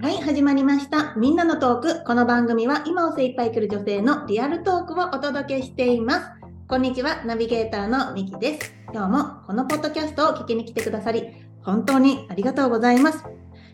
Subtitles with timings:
[0.00, 1.14] はい、始まりました。
[1.16, 2.04] みんなのトーク。
[2.04, 6.30] この番組は今を精一杯生きる女性のリアルトークをお届けしています。
[6.68, 8.72] こんにちは、ナビゲーターのみきです。
[8.92, 11.24] 今日もこのポッドキャストを聞きに来てくださり、
[11.62, 13.24] 本当にありがとうございます。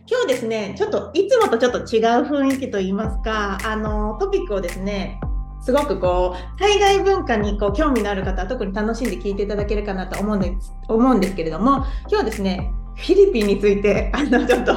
[0.07, 1.83] 今日ですね、ちょっといつもとちょっと違う
[2.27, 5.21] 雰囲気といいますか、あのトピックをですね、
[5.65, 14.75] すごくこう海外文化にこう興味のある方は特に楽しんで聞いていただけるかなと思うんです思うんですけれども、今日はですね、フィリピンについてあのちょっと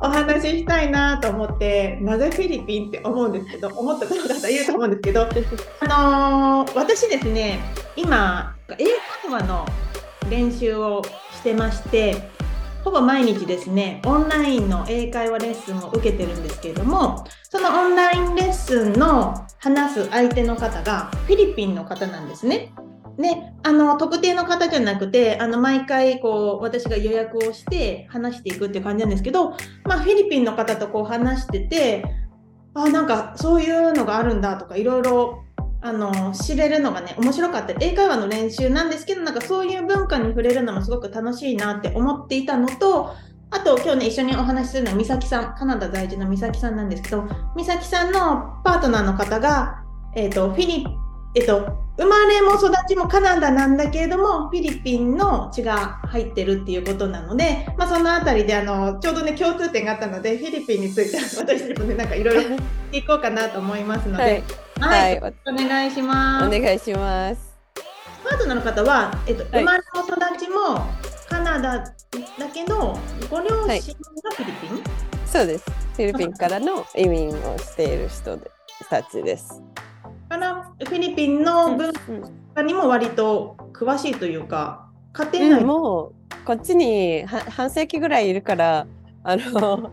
[0.00, 7.60] お話ししたいなと思ってなぜフィリピンって思うんですけど思った方いると思うんですけど、あのー私ですね
[7.96, 9.66] 今英会話の
[10.28, 12.30] 練習をしてまして
[12.88, 22.72] ほぼ毎日ですねオンラインの英会話レッスンを受けてるんですけれどもそのオンラインレッスンの話す相手の方がフィリピンの方なんですね。
[23.18, 29.50] ね、あの特定の方じゃなくてあの毎回こう私が予約をして話していくっていう感じなんですけど、
[29.84, 32.04] まあ、フィリピンの方とこう話してて
[32.74, 35.44] あなんかそういうのがあるんだとかいろいろ
[35.80, 37.74] あの知れるのがね面白かった。
[37.80, 43.14] 英会話の練習なんですけどなんかそういう文化に触れるのもすごく楽しいなって思っていたのと
[43.50, 45.54] あと今日ね一緒にお話しするのは美咲さん。
[45.54, 47.24] カナダ在住の美咲さんなんですけど
[47.56, 49.82] 美咲さんのパートナーの方が、
[50.14, 50.86] えー、とフィリ
[51.34, 51.60] えっと、
[51.98, 62.56] 生まれも育ちもカナダなんだけれどもフィリピンの血が入ってるっていうことなので、まあ、そのあたりであのちょうどね共通点があったのでフィリピンについて私たちもねなんかいろいろ
[62.90, 64.42] 聞こうかなと思いますので、はい、
[64.80, 66.46] はいはいお願いします。
[66.46, 67.58] お願いします。
[68.28, 70.86] パートナーの方は、えっと、はい生まれも育ちも
[71.28, 71.94] カナダだ
[72.52, 72.98] けど
[73.30, 74.82] ご両親がフィリピン、
[75.26, 75.70] そうです。
[75.94, 78.50] フィリピンからの移民をしている人で
[78.88, 79.62] たちです。
[80.28, 81.94] からフィリピンの文うん
[82.54, 88.86] 化にも割と詳しいというか家うん庭内もうこっちには半世紀ぐらいいるから、
[89.24, 89.92] あの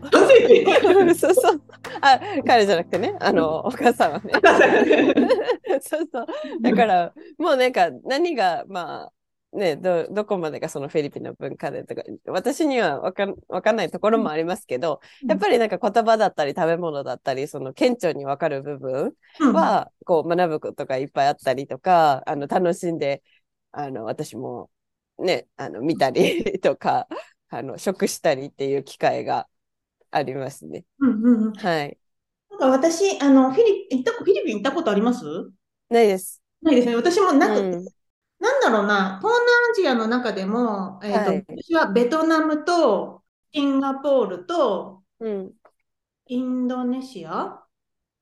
[1.14, 1.60] そうそう。
[2.00, 4.32] あ、彼じゃなくてね、あのお母さんはね。
[5.80, 6.26] そうそう。
[6.60, 9.12] だからもうなんか何がまあ
[9.56, 19.14] ねどどこまでがそのフィリピンの文化でとか私にはわかんわかんないところもありますけど、やっぱりなんか言葉だったり食べ物だったりその顕著にわかる部分
[19.52, 23.22] はこう学ぶことがいっぱいあったりとかあの楽しんで
[23.72, 24.70] あの私も
[25.18, 27.08] ねあの見たりとか
[27.48, 29.48] あの食したりっていう機会が
[30.16, 30.84] ありますね。
[30.98, 31.52] うんうんうん。
[31.52, 31.98] はい。
[32.50, 35.24] なんか私あのフィリ行ったフィリピン行ったことあります？
[35.88, 36.42] ないです。
[36.62, 36.96] ないですね。
[36.96, 37.84] 私もなくて、うん。
[38.38, 39.18] なんだろうな。
[39.20, 41.44] 東南アジアの中でも、えーとはい。
[41.48, 43.22] 私はベトナムと
[43.52, 45.54] シンガポールとうん。
[46.26, 47.30] インドネシア、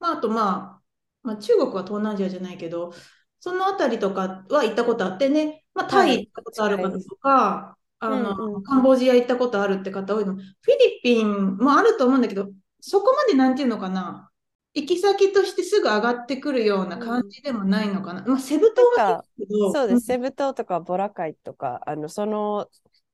[0.01, 0.83] まあ、あと、まあ、
[1.23, 2.93] まあ中国は東南アジアじゃないけど
[3.41, 7.74] そのあたりとかは行ったことあってね、まあ、タイ行ったことある方とか、
[8.07, 8.63] あのうんうん。
[8.63, 10.35] カンボジア行ったことあるって方多いの。
[10.35, 12.49] フィリピンもあると思うんだけど
[12.81, 14.31] そこまでなんていうのかな。
[14.75, 19.25] 行き先としてすぐ上がってくるような感じでもないのかな、まあ、セブ島は
[19.73, 20.01] そうです。
[20.01, 22.69] セブ島とかボラカイとか、あの、その、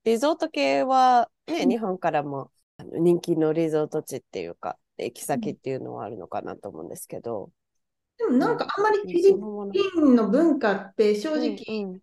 [0.04, 1.68] リゾート系はね、うん。
[1.68, 7.50] 日本からも人気のリゾート地っていうか、行き先っていうのはあるのかなと思うんですけど。
[8.16, 12.00] でもなんかあんまりフィリピンの文化って正直うん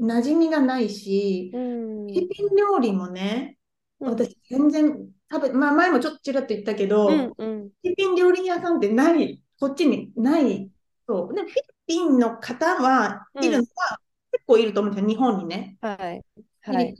[0.00, 3.58] 馴染みがないし、うんフィリピン料理もね、
[4.00, 10.70] うん私全然食べ、まあ前もちょっとちらっと言ったけど、うフんうんィリピン料理屋さんってない、こっちにない。
[11.06, 11.34] そう。
[11.34, 13.98] で、フィリピンの方はいるのは
[14.32, 15.78] 結構いると思うんですよ、日本にね。
[15.80, 16.24] はい。
[16.62, 16.96] はい。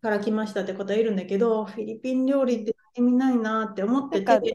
[0.00, 4.54] から来ましたって方いるんだけど、フィリピン料理って意味ないなって思ってて、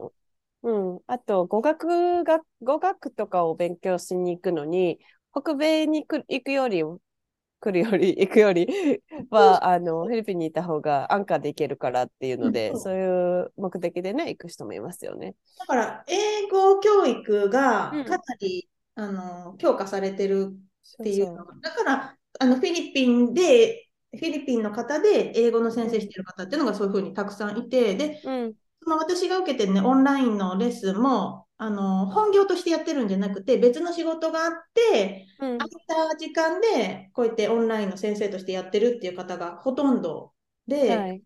[0.64, 5.00] うん、あと語学が語学とかを勉強しに行くのに
[5.34, 6.84] 北米に行くより
[7.60, 8.68] 来るより行くより
[9.30, 12.80] はあのフィリピンにいた方が安価で行けるからっていうので、うん。
[12.80, 15.36] そういう目的でね行く人もいますよね。
[15.58, 18.06] だから英語教育がうん。
[18.06, 20.50] かなり、あの強化されてる
[21.02, 28.54] っていうのが、だからあのフィリピンで、フィリピンの方で英語の先生してる方っていうのがそういうふうにたくさんいて、で、うん。
[28.82, 35.58] その私が受けてるね、オンラインのレッスンも、あの本業としてやってるんじゃなくて、別の仕事があって、うん。
[35.58, 40.34] 空いた時間でこうやってオンラインの先生としてやってるっていう方がほとんど
[40.68, 41.24] で、はい。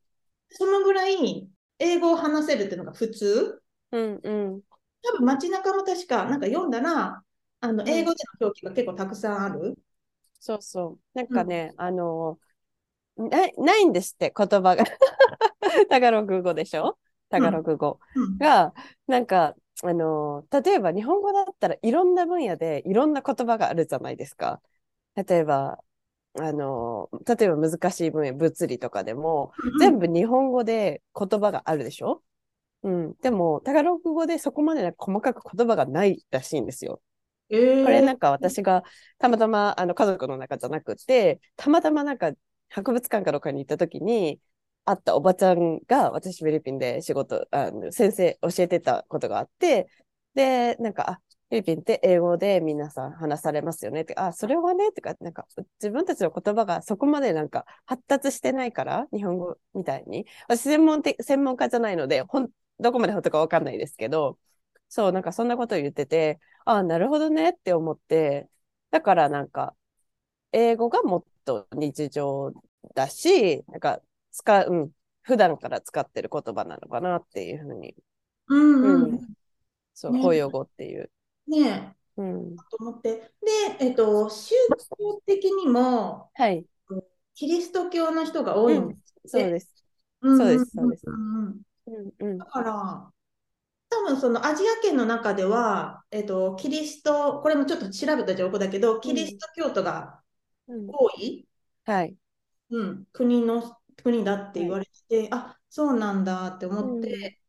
[0.50, 1.50] そのぐらい
[1.80, 3.64] 英語を話せるっていうのが普通。
[3.92, 4.64] うんうん。
[5.04, 7.24] 多分街中も確かなんか読んだら、
[7.62, 9.76] あのん英語での表記が結構たくさんある。
[10.40, 11.00] そうそう。
[11.14, 12.40] なんかね、あの
[13.18, 14.86] ないないんですって言葉が。
[15.90, 16.98] タガログ語でしょ？
[17.30, 18.00] タガログ語。
[18.16, 18.40] うん。
[18.40, 18.74] が、
[19.08, 24.62] なんか、あの、例えば日本語だったらいろんな分野でいろんな言葉があるじゃないですか。
[25.16, 25.80] 例えば、
[26.40, 32.24] あの、例えば難しい分野、物理とかでも、全部日本語で言葉があるでしょ？
[32.84, 37.02] うん、でも、タガログ語でそこまで細かく言葉がないらしいんですよ。
[37.50, 38.84] えー、これなんか私が
[39.20, 42.32] たまたまあの家族の中じゃなくて、たまたまなんか
[42.70, 44.40] 博物館かどっかに行った時に、
[44.86, 49.88] 会ったおばちゃんが私フィリピンで仕事、あの先生教えてたことがあって、
[50.34, 55.46] で、なんか、あ、フィリピンって英語で皆さん話されますよねって、あ、それはね、とか、なんか
[55.80, 60.26] 自分たちの言葉がそこまでなんか発達してないから、日本語みたいに。
[60.48, 62.50] 私専門的、専門家じゃないので、ほん、
[62.80, 64.40] どこまで本当かわかんないですけど、
[64.90, 68.50] そう、なんかそんなことを言ってて、あ、なるほどねって思って、
[68.92, 69.76] だからなんか、
[70.52, 72.52] 英語がもっと日常
[72.96, 74.02] だし、なんか
[74.34, 74.92] 使う、うん、
[75.22, 77.96] 普段から使ってる言葉なのかなっていうふうに。
[78.48, 79.04] うんうん。
[79.04, 79.20] うん、
[79.94, 81.10] そう、公用語っていう。
[81.48, 82.22] ねえ。
[82.22, 82.56] うん。
[82.56, 83.12] と思って。
[83.16, 83.32] で、
[83.80, 84.56] えっと、宗
[85.00, 86.66] 教的にも、はい。
[87.36, 89.74] キリスト教の人が多いんです、うん、そうです。
[90.22, 91.04] そうです、そうです。
[92.20, 93.12] うん、だから、
[93.90, 100.22] 多分そのアジア圏の中では、えっと、キリスト、これもちょっと調べた情報だけど、キリスト教徒が
[100.68, 101.48] 多い、
[101.86, 102.16] はい。
[102.70, 107.40] うん、国の国だって言われて、はい、あそうなんだって思って、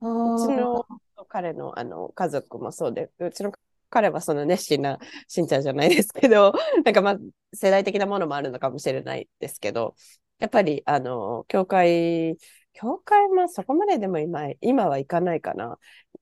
[0.00, 0.86] うん、うちの
[1.28, 3.52] 彼のあの家族もそうで、うちの
[3.90, 6.52] 彼はその熱心な信者じゃないですけど、
[6.84, 7.18] なんかまあ
[7.52, 9.94] 世代的なものもあるのかもしれないですけど、
[10.38, 12.36] やっぱりあの教会、
[12.72, 15.78] 教会もそこまででも今今は行かないかな。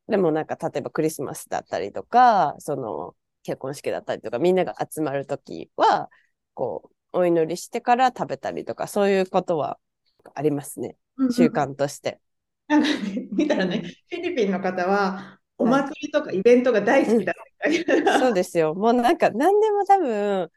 [0.09, 6.11] でもなんか例えばクリスマスだったりとか、その結婚式だったりとか、みんなが集まるときは、
[6.55, 9.79] こう、お祈りしてから食べたりとか、そういうことは
[10.35, 10.97] ありますね。
[11.31, 12.21] 習慣として。
[12.69, 17.35] なんかね、見たらね、フィリピンの方は、お祭りとかイベントが大好きだ
[17.67, 18.75] うん、そうですよ。
[18.75, 20.51] もうなんか、何でも多分、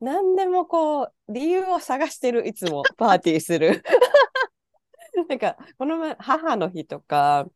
[0.00, 3.82] 何でもこう、理由を探してる、いつもパーティーする。
[5.28, 7.46] なんか、この前、母の日とか、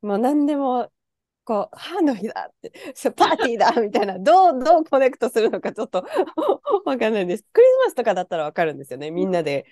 [0.00, 0.90] もう何でも
[1.46, 2.72] こう、母の日だって、
[3.16, 6.04] パーティーだみたいな、どう、どうコネクトするのかちょっと
[6.84, 7.44] わかんないです。
[7.52, 9.12] クリスマスとかだったらわかるんですよね。
[9.12, 9.64] みんなで、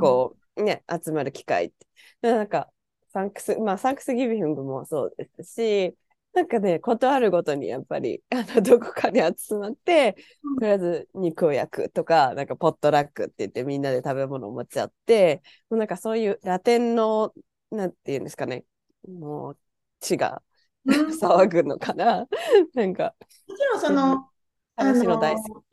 [0.00, 1.86] こう、ね、集まる機会って。
[2.20, 2.70] なんか、
[3.08, 5.96] サンクス、まあ、サンクスギビングもそうですし、
[6.34, 10.20] なんかね、ことあるごとにやっぱり、あの、どこかに集まって、と
[10.60, 17.32] りあえず肉を焼くとか、なんかポットラックって言ってみんなで食べ物を持ち合って、もうなんかそういうラテンの、
[17.70, 18.64] なんていうんですかね、
[19.08, 19.58] もう
[20.00, 20.42] 血が
[20.86, 22.26] 騒ぐのかな？
[22.74, 23.14] なんか。
[23.48, 24.28] もちろんその、
[24.76, 25.04] あのい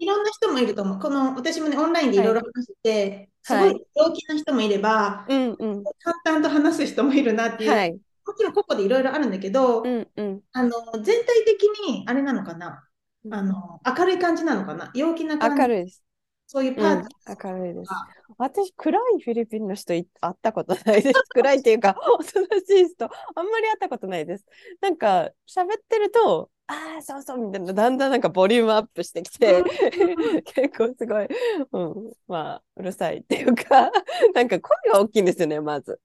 [0.06, 1.00] ろんな人もいると思う。
[1.00, 2.24] この私もね、オンラインでい。
[2.24, 8.00] ろいろ話して、はい、すごい陽気な人もいれば、うんうん、簡単と話す人もいるなっていう、はい、も
[8.38, 10.72] ちろん個々でいろいろあるんだけど、うんうん、あの
[11.02, 12.88] 全体的にあれなのかな、
[13.31, 14.92] あの明るい感じなのかな？
[14.94, 15.62] 陽気な感じ。
[15.62, 16.04] 明るいです。
[16.53, 17.92] そういうパーティー、うん、明るいです。
[18.38, 21.24] 私、暗いフィリピンの人会ったことないです。
[21.33, 24.45] 暗いっていうか、おとなしい人、あんまり会ったことないです。
[24.81, 29.63] なんか、喋ってると、ああ、そうそうみたいな、だんだんなんかボリュームアップしてきて、
[30.44, 31.27] 結構すごい、
[31.71, 33.89] うん、まあ、うるさいっていうか、
[34.36, 36.01] なんか声が大きいんですよね、まず。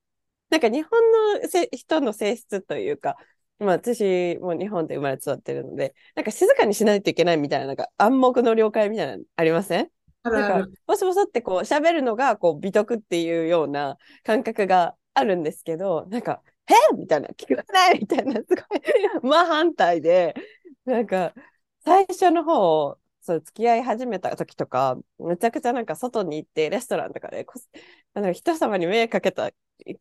[0.49, 3.17] なんか日本のせ人の性質というか、
[3.59, 9.96] まあ私も日本で生まれ育ってるので、なんか静かにしないといけないみたいな、なんか暗黙の了解みたいなのありません？
[10.31, 18.01] なんか、ボソボソってこう、喋るのが、こう、美徳っていうような感覚があるんですけど、なんか、へみたいな、聞こえない？
[18.01, 18.81] みたいな、すごい
[19.23, 20.35] 真反対で、
[20.85, 21.33] なんか、
[21.85, 27.47] 最初の方、そう付き合い始めた時とか、めちゃくちゃなんか外に行って、レストランとかで、
[28.15, 29.51] あの人様に迷惑かけた、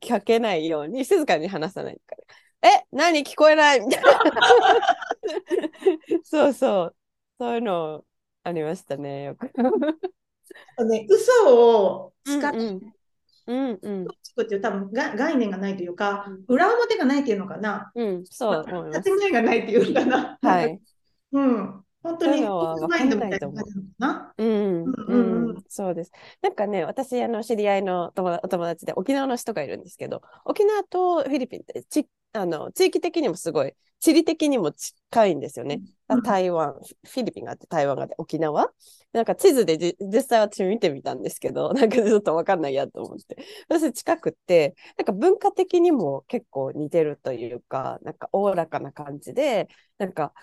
[0.08, 2.70] かけないように静かに話さないから。
[2.70, 3.24] え何？
[3.24, 3.82] 聞こえない？
[3.82, 4.10] みたいな。
[6.24, 6.96] そうそう。
[7.40, 8.04] そういうの
[8.46, 9.52] ありましたね、よく。
[10.86, 14.08] ね、嘘を使って、うんうん、っ
[14.48, 17.92] ていう多分が概念がないというか、裏表がないっていうのかな。
[17.96, 18.66] うん、そう。
[19.04, 20.38] 建前がないっていうのかな。
[20.42, 20.80] はい。
[21.34, 21.82] うん。
[22.04, 23.10] 本当に分かん
[23.98, 24.34] な
[25.68, 26.12] そうです。
[26.44, 35.82] なんかね、私、あの、知り合いの友達で沖縄の人がいるんですけど、沖縄とフィリピンってちあの地域的にもすごい地理的にも近いんですよね。
[36.10, 38.72] うん、台湾、フィリピンがあって、台湾があって、沖縄。
[39.14, 43.38] なんか地図で実際私見てみたんですけど、 なんかちょっとわかんないやと思って。
[43.70, 50.34] 私近くって、なんか文化的にも結構似てるというか、なんかおおらかな感じで、なんか、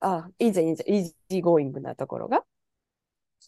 [0.00, 2.44] あ、いいじゃん、いいじゃん、イージーゴーイングなところが。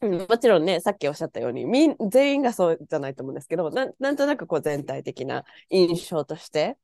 [0.00, 6.78] うん、もちろんね、さっきおっしゃったように、みん全員がそうじゃないと思うんですけど、ななんとなくこう全体的な印象として、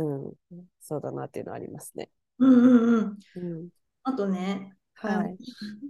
[0.00, 2.10] うん、そうだなっていうのはありますね。
[2.38, 3.52] うんうんうん。
[3.54, 3.68] うん、
[4.04, 5.36] あとね、はい、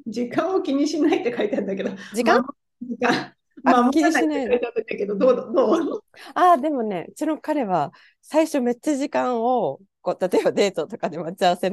[0.07, 2.45] 時間を気にしないって書いてあるんだけど、時間、
[2.83, 3.35] 時間。
[3.63, 4.61] まあ、気にしない。
[4.87, 6.03] けど、どうどう？
[6.35, 11.71] ああ、でもね、うちの彼は最初めっちゃ時間をこう例えばデートとかで待ち合わせ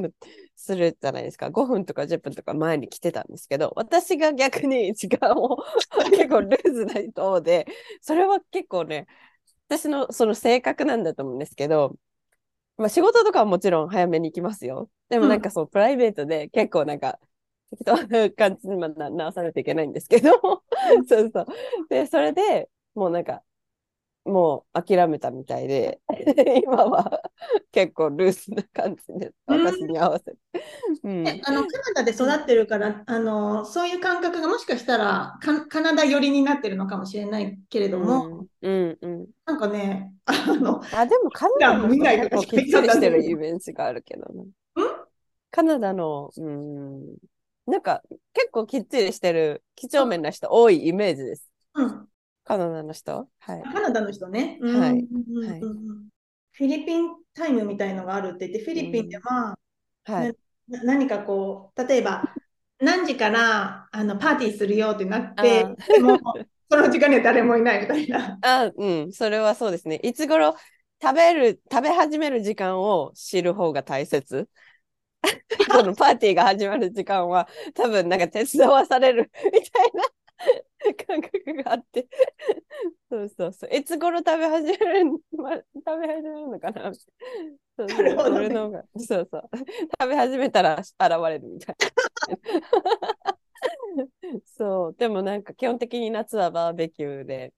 [0.56, 1.50] するじゃないですか。
[1.50, 5.58] 5分とか10分とか前に来てたんですけど私が逆に時間を
[6.10, 7.66] 結構ルーズな人で
[8.00, 9.06] それは結構ね
[9.68, 11.96] 私のその性格なんだと思うんですけど、
[12.76, 14.90] まあ、仕事とかはもちろん早めに行きますよ。
[15.08, 17.18] でもなんかそう、うん、プライベートで結構なんか
[17.70, 20.30] 適当な感じに直さないといけないんですけど。
[21.08, 21.46] そうそう。
[21.88, 23.42] でそれでもうなんか
[24.26, 26.00] もう諦めたみたいで、
[26.64, 27.22] 今は
[27.70, 30.36] 結構ルースな感じで、私に合わせて。
[31.04, 38.70] うん、あのカナダで育ってるから、あのそういう感覚がもしかしたらカナダ寄りになってるのかもしれないけれども、うん。
[38.70, 44.46] うんうん、なんかね、あのあでもカナダも結構きっちりしてるイメージがあるけどね。
[45.52, 47.16] カナダの、うん、
[47.66, 48.02] なんか
[48.34, 51.48] 結構きっちりしてる几帳面な人多いイメージです。
[51.74, 52.08] うん
[52.46, 53.28] カナダの人？
[53.40, 53.62] はい。
[53.62, 54.58] カナダの人ね。
[54.62, 54.72] はい。
[54.72, 55.02] はい、
[56.52, 59.58] フィリピンタイムみたいのがあるって言って、フィリピンでは、
[60.08, 60.34] うん、はい、
[60.68, 62.22] 何かこう、例えば、
[62.78, 66.18] 何時からあのパーティーするよってなって、でも、
[66.70, 68.38] その時間には誰もいないみたいな。
[68.42, 69.96] あうん、それはそうですね。
[69.96, 70.54] いつ頃
[71.02, 74.48] 食べる、食べ始める時間を知る方が大切？
[75.68, 80.04] そのパーティーが始まる時間は多分なんか手伝わされるみたいな
[81.06, 82.08] 感覚があって。
[83.10, 83.74] そうそうそう。
[83.74, 85.64] いつ頃食べ始める、ま、食
[86.00, 86.92] べ始めるのかな？
[86.94, 88.16] そうそう、
[88.98, 89.50] そうそう。
[90.00, 91.76] 食べ始めたら現れるみたい
[92.26, 92.36] な。
[94.44, 94.94] そう。
[94.94, 97.52] でもなんか基本的に夏はバーベキューで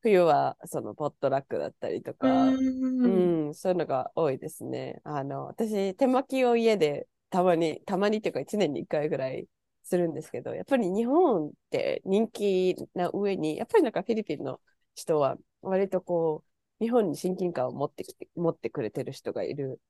[0.00, 2.48] 冬はそのポットラックだったりとか。
[2.48, 3.54] うん。
[3.54, 5.00] そういうのが多いですね。
[5.04, 9.46] あの私手巻きを家でたまにたまにっていうか1年に1回ぐらい
[9.86, 14.60] するんですけど、やっぱり日本って人気な上に、やっぱりなんかフィリピンの
[14.96, 16.42] 人は割とこ
[16.80, 19.80] う、日本に親近感を持ってきて、持ってくれてる人がいる、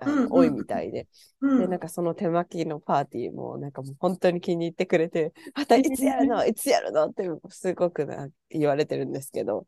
[0.00, 1.06] あの、うんうん、多いみたいで、
[1.40, 9.66] うん、で、なんかその手巻きのパーティーもなんかもう本当に気に入ってくれて、またいつやるのいつやるのってすごくな言われてるんですけど。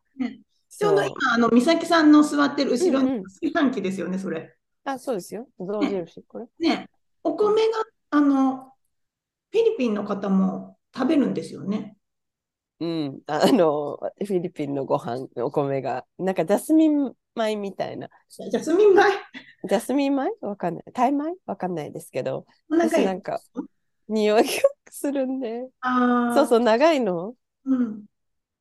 [0.71, 4.55] ちょうど今、あの、美咲さんの座ってる後ろに炊飯器ですよね、それ。
[4.85, 5.49] あ、そうですよ。
[5.59, 6.47] 象印、これ。
[6.59, 6.91] ね、
[7.23, 8.68] お米が、あの、
[9.51, 11.97] フィリピンの方も食べるんですよね？
[12.81, 18.09] うん、あの、フィリピンのご飯、お米が、なんかジャスミン米みたいな。
[18.29, 19.03] ジャスミン米？
[19.69, 20.31] ジャスミン米？
[20.43, 20.85] わかんない。
[20.93, 21.35] タイ米？
[21.47, 23.41] わかんないですけど、私なんか、
[24.09, 24.49] 匂いが
[24.91, 25.69] するんで。
[25.83, 27.35] そうそう、長いの？
[27.65, 28.05] うん。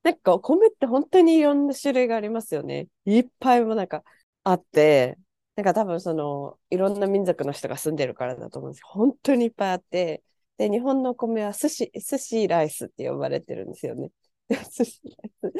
[0.03, 2.88] なんかお米って本当にいろんな種類がありますよね。
[3.06, 4.03] いっぱいもなんか
[4.46, 5.20] あって、
[5.56, 10.24] なんか多分その、いろんな民族の人が住んでるからだと思うんです本当にいっぱいあって、
[10.57, 14.11] で、日本の米は寿司、寿司ライスって呼ばれてるんですよね。
[14.49, 15.53] 寿司ライス。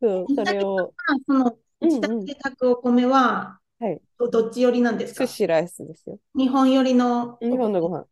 [0.00, 0.94] そう、それを。
[1.26, 4.00] その、自宅で炊くお米は、はい。
[4.30, 5.26] どっち寄りなんですか？
[5.26, 6.18] 寿司ライスですよ。
[6.36, 7.36] 日本寄りの。
[7.40, 8.06] 日本のご飯。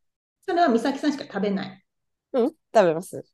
[0.45, 1.85] それは美咲さんしか食べない？
[2.33, 3.25] うん、食べます。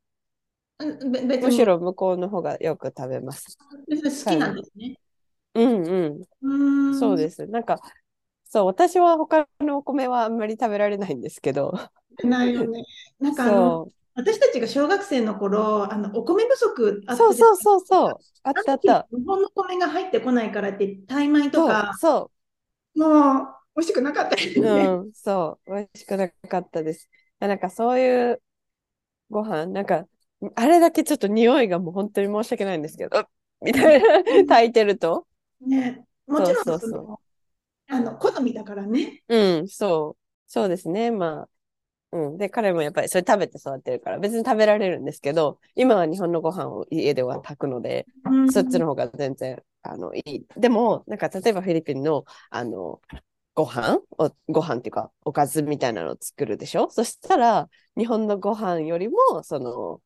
[0.79, 3.57] むしろ向こうの方がよく食べます。
[3.57, 4.97] 好きなんですね。
[5.55, 6.09] うんう
[6.91, 6.93] ん。
[6.99, 7.47] そうです。
[7.47, 7.79] なんか、
[8.45, 11.73] そう、私は他のお米はあんまり食べられないんですけど。
[12.27, 12.83] ないよね。
[13.19, 18.17] なんかあの、私たちが小学生の頃、あのお米不足あったそうそうそうそう。
[18.43, 19.07] あったあった。
[19.11, 22.31] 日本の米が入ってこないからって、タイ米とか、そ
[22.95, 24.67] うもう美味しくなかったですね。
[24.67, 27.09] うん、そう、美味しくなかったです。
[27.39, 28.41] なんかそういう
[29.29, 30.05] ご飯、なんか、
[30.55, 33.27] あれだけちょっと匂いがもう本当に申し訳ないんですけど、
[33.61, 35.27] みたいな、炊いてると。
[35.61, 37.17] ね、もちろんそうそうそう
[37.91, 39.23] あの好みだからね。
[39.27, 40.21] うん、そう。
[40.47, 41.11] そうですね。
[41.11, 41.49] まあ。
[42.11, 42.37] うん。
[42.37, 50.45] で、彼もやっぱりそれ食べて育ってるから、別に食べられるんですけど、今は日本のご飯を家では炊くので、うん、そっちの方が全然、あの、いい。
[50.57, 53.01] でも、なんか、例えばフィリピンの、あの、
[53.53, 56.89] ご飯を、ご飯っていうか、おかずみたいなのを作るでしょ？
[56.89, 60.01] そしたら、日本のご飯よりも、その、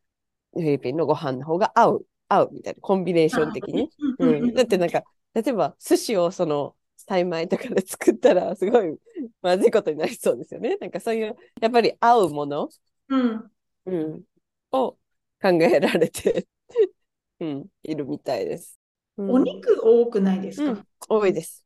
[0.53, 3.89] フィリピンのご飯の方が合う、合うみたいな、コンビネーション的に。
[4.19, 4.53] うん。
[4.53, 8.97] だってなんか、例えば、寿司をその、タ米とかで作ったら すごい
[9.41, 10.77] まずいことになりそうですよね。
[10.77, 12.69] なんかそういうやっぱり合うもの、
[13.09, 13.51] うん。
[13.85, 14.23] うん、
[14.71, 14.91] を
[15.41, 16.47] 考えられて
[17.39, 18.79] うん、いるみたいです。
[19.17, 21.63] うん、お肉多くないですか、うん、多いです。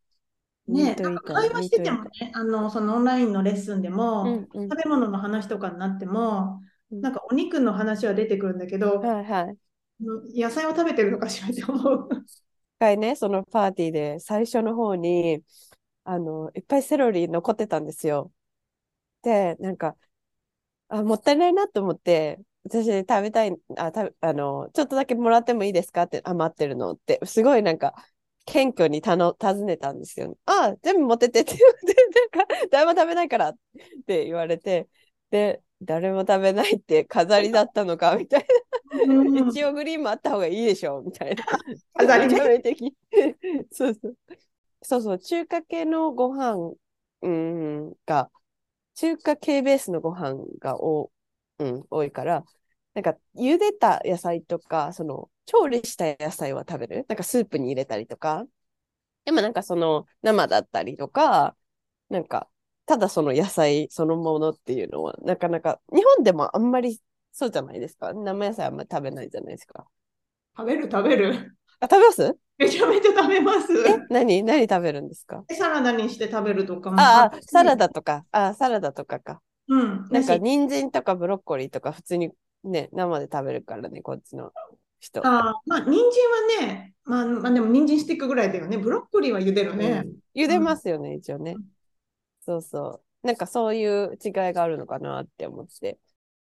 [0.67, 6.60] ね、なんか会話しててもね、あのそのオンラインのレッスンでも、うんうん、食べ物の話とかになっても、
[6.91, 9.58] なんかお肉の話は出てくるんだけど、はいはい、
[10.41, 12.10] 野菜を食べてるのかしらって思う。
[12.80, 15.44] 回ね、そのパーティーで最初の方に、
[16.06, 18.34] あの、いっぱいセロリ残ってたんですよ。
[19.24, 19.98] で、なんか、
[20.90, 27.96] あ、もったいないなと思って、私食べたい、あ、たあの、ちょっとだけもらってもいいですかって余ってるのって、すごいなんか、
[28.46, 30.38] 謙虚にたの尋ねたんですよ。
[30.46, 31.96] ああ、全部持ってってって言って、
[32.40, 33.58] なんか、誰も食べないからっ
[34.08, 34.88] て言われて、
[35.30, 38.48] で、誰も食べないって飾りだったのかみたい
[39.06, 39.50] な。
[39.50, 41.44] 一応グリーンもあった方がいいでしょみたいな。
[41.94, 42.96] 飾り的。
[43.72, 44.16] そうそう。
[44.82, 46.74] そうそう、中華系のご飯、
[47.22, 48.30] うん、が、
[48.96, 51.12] 中華系ベースのご飯がお、
[51.60, 52.44] うん、多いから、
[52.94, 57.06] なんか茹でた野菜とか、その調理した野菜は食べる？
[57.08, 58.46] なんかスープに入れたりとか。
[59.26, 61.56] でもなんかその生だったりとか、
[62.10, 62.48] なんか
[62.88, 67.00] ただその野菜そのものっていうのは、なかなか、日本でもあんまり
[67.32, 68.13] そうじゃないですか？
[68.13, 69.86] 生野菜あんまり食べないじゃないですか。
[70.58, 71.56] 食べる食べる。
[71.79, 72.36] あ、食べます？
[72.58, 73.74] めちゃめちゃ食べます。
[73.88, 74.41] え、何？
[74.41, 75.44] 何食べるんですか？
[75.51, 77.00] サラダにして食べるとかも。
[77.00, 78.25] ああ、サラダとか。
[78.32, 79.41] あサラダとかか。
[79.67, 80.08] うん。
[80.10, 82.32] なんか、人参とかブロッコリーとか普通に
[82.63, 84.51] ね、生で食べるからね、こっちの
[85.00, 85.22] 人。
[85.27, 88.77] あまあ、人参はね、まあ、まあ、でも人参スティックぐらいだよね。
[88.77, 90.03] ブロッコリーは茹でるね。
[90.06, 91.56] うん、茹でますよね、うん、一応ね。
[92.48, 93.27] そうそう。
[93.27, 96.00] なんかそういう違いがあるのかなって思って。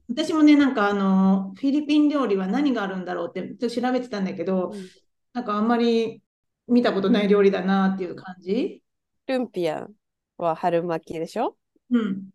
[0.09, 4.89] 私もね、なんかあの、フィリピン料理は何があるんだろうってちょっと調べてたんだけど、うん、
[5.33, 6.23] なんかあんまり
[6.69, 8.83] 見たことない料理だなっていう感じ？
[9.27, 9.93] ルンピアン
[10.37, 11.57] は春巻きでしょ？
[11.91, 12.31] うん。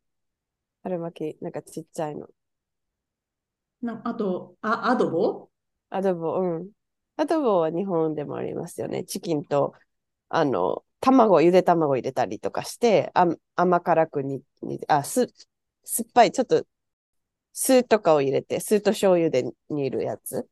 [0.84, 2.28] 春巻き、なんかちっちゃいの。
[3.82, 5.50] なあと、あ、アドボ？
[5.90, 6.70] アドボ、うん。
[7.16, 9.06] アドボは日本でもありますよね。
[9.06, 9.74] チキンと、
[10.30, 14.42] あの、卵、ゆで卵入れたりとかして、あ甘辛くに、
[14.88, 15.28] あ、す、
[15.84, 16.66] 酸っぱい、ちょっと、
[17.54, 20.48] 酢とかを入れて、酢と醤油で煮るやつ。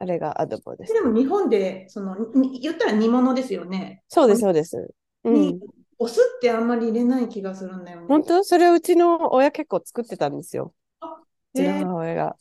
[0.00, 0.92] あれがアドボです。
[0.92, 2.16] でも日本で、その、
[2.60, 4.02] 言ったら煮物ですよね。
[4.08, 4.94] そうです、そうです。
[5.24, 5.58] うん、
[5.98, 8.06] お酢ってあんまり入れない気がするんだよね。
[8.08, 8.44] 本当？
[8.44, 10.74] それうちの親結構作ってたんですよ。
[11.02, 12.36] うちの母親が。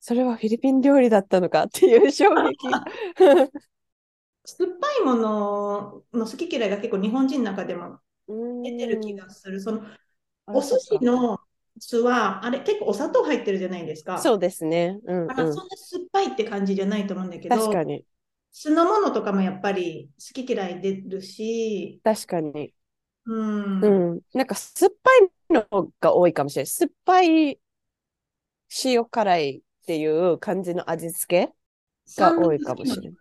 [0.00, 2.56] それはフィリピン料理だったのかっていう衝撃。
[4.44, 8.00] 酸っぱいものの好き嫌いが結構日本人の中でも
[8.62, 9.60] 出てる気がする。
[9.60, 9.84] その
[10.52, 11.40] お寿司の
[11.80, 14.20] 酢は、あれ結構お砂糖入ってるじゃないですか。
[14.20, 14.98] そうですね。
[15.06, 18.04] うん、うん、そんな酸っぱいって感じじゃないと思うんだけど、確かに。
[18.52, 22.74] 酢のものとかもやっぱり好き嫌い出るし、確かに。
[23.26, 23.80] うん。
[23.80, 24.20] うん。
[24.32, 25.30] なんか酸っぱい
[25.72, 26.66] のが多いかもしれない。
[26.66, 27.58] 酸っぱい
[28.84, 31.52] 塩辛いっていう感じの味付け
[32.16, 33.18] が多いかもしれない。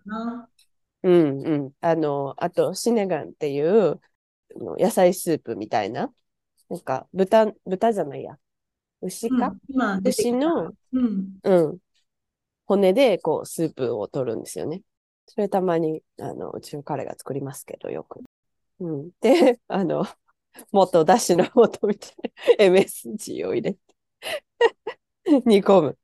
[1.03, 1.73] うんうん。
[1.81, 3.99] あの、あと、シネガンっていう
[4.79, 6.13] 野菜スープみたいな。
[6.69, 8.39] なんか、豚、豚じゃないや。
[9.01, 11.79] 牛か、うん、牛の、うん、うん。
[12.65, 14.81] 骨で、こう、スープを取るんですよね。
[15.27, 18.21] それたまに、あの、うちの彼が作りますけど、よく。
[18.79, 19.11] うん。
[19.21, 20.05] で、 あの、
[20.71, 22.11] 元だしの素みたい
[22.59, 23.79] な MSG を入れて
[25.45, 25.97] 煮込む。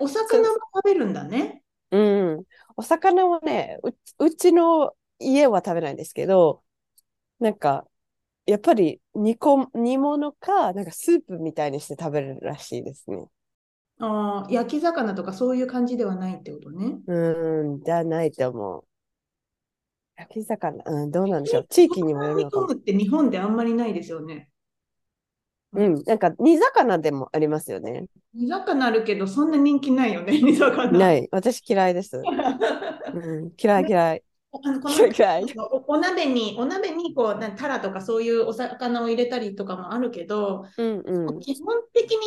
[0.00, 1.62] お魚も食べるんだね。
[1.90, 1.98] う
[2.36, 2.44] ん。
[2.76, 3.90] お魚はねう、
[4.26, 6.62] うちの家は食べないんですけど、
[7.40, 7.86] なんか、
[8.46, 13.28] やっぱり煮込煮物か、なんかスープみたいにして食べるらしいですね。
[13.98, 16.98] ああ、焼き魚とかそういう感じではないってことね。
[17.06, 18.84] うん、じゃないと思う。
[20.18, 21.66] 焼き魚、うん、どうなんでしょう。
[21.70, 24.50] 地域にもよるのか煮込むって日本であんまりないですよね。
[25.76, 28.06] うん、なんか煮魚でもありますよね。
[28.34, 30.90] 煮魚あるけど、そんな人気ないよね、 煮魚。
[30.90, 31.28] ない。
[31.30, 32.16] 私嫌いです。
[33.14, 34.22] うん、嫌い嫌い。
[34.64, 42.18] あのこのおお鍋に、お鍋にこう、タラとかそういうお魚を入れたりとかもあるけど、うんうん、基本的に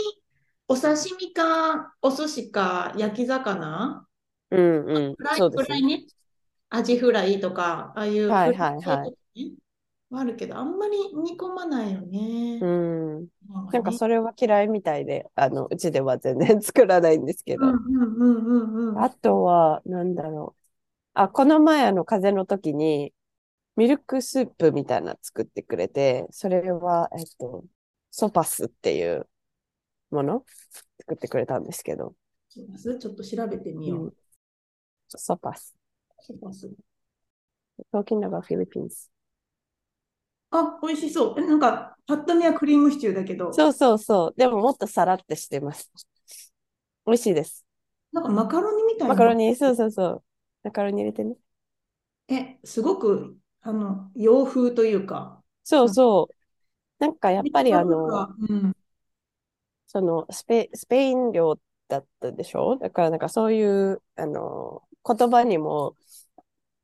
[0.67, 4.05] お刺身かお寿司か焼き魚、
[4.51, 6.05] うんうん、フライ、フライね、
[6.69, 9.55] アジフライとか、ああいうはいはいはい。
[10.11, 12.59] あるけど、あんまり煮込まないよね。
[12.59, 13.27] うん。
[13.71, 17.73] なんかそれは嫌いみたいで、あの、うちでは全然作らないんですけど。
[18.97, 20.61] あとは、なんだろう。
[21.13, 23.13] あ、この前、あの、風邪の時に、
[23.75, 27.63] ミルクスープみたいな作ってくれて、それは、えっと、
[28.11, 29.27] ソパスっていう
[30.09, 30.43] もの？
[30.99, 32.15] 作ってくれたんですけど。
[32.49, 32.97] ソパス？
[32.97, 33.99] ちょっと調べてみよう。
[34.05, 34.13] うん、
[35.07, 35.75] ソパス。
[36.19, 36.69] ソパス。
[37.93, 39.09] Talking about Philippines.
[40.51, 41.41] あ、美味しそう。
[41.41, 43.53] なんか、パッと見はクリームシチューだけど。
[43.53, 44.33] そうそうそう。
[44.35, 45.91] でももっとさらってしてます。
[47.05, 47.65] 美味しいです。
[48.11, 49.13] なんかマカロニみたいな。
[49.13, 50.23] マカロニ、そうそうそう。
[50.63, 51.35] マカロニ入れてね。
[52.27, 55.43] え、すごく、あの、洋風というか。
[55.63, 56.35] そうそう。
[56.99, 58.73] なんかやっぱりあの、うん、
[59.87, 62.77] そのスペ、スペイン領だったでしょ？
[62.77, 65.95] だからなんかそういう、あの、言葉にも、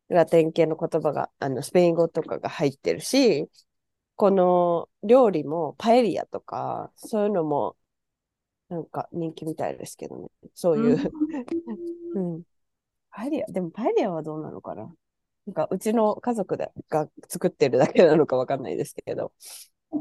[0.10, 3.50] ラテン系の言葉が、あの、スペイン語とかが入ってるし、
[4.16, 7.76] この料理もパエリアとか、そういうのも、
[8.70, 10.28] なんか人気みたいですけどね。
[10.54, 11.12] そういう。
[12.16, 12.44] うん。
[13.12, 14.94] パエリア、でもパエリアはどうなのかな？
[15.46, 19.32] なんかうちの家族でが作ってるだけなのかわかんないですけど。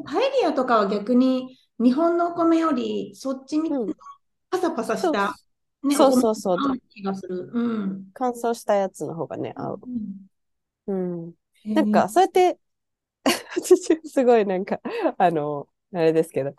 [0.04, 3.94] パエリアとかは逆に日本のお米よりそっちにうん
[4.50, 5.34] パサパサした、
[5.84, 6.58] ね、そうそうそう
[6.90, 7.50] 気がする。
[7.52, 8.04] うん。
[8.12, 9.80] 乾燥したやつの方がね、合う。
[9.86, 10.26] うん。
[10.86, 10.94] う
[11.28, 11.32] ん
[11.64, 12.58] なんか、そうやって、
[13.56, 14.80] 私すごいなんか、
[15.18, 16.54] あの、あれですけど、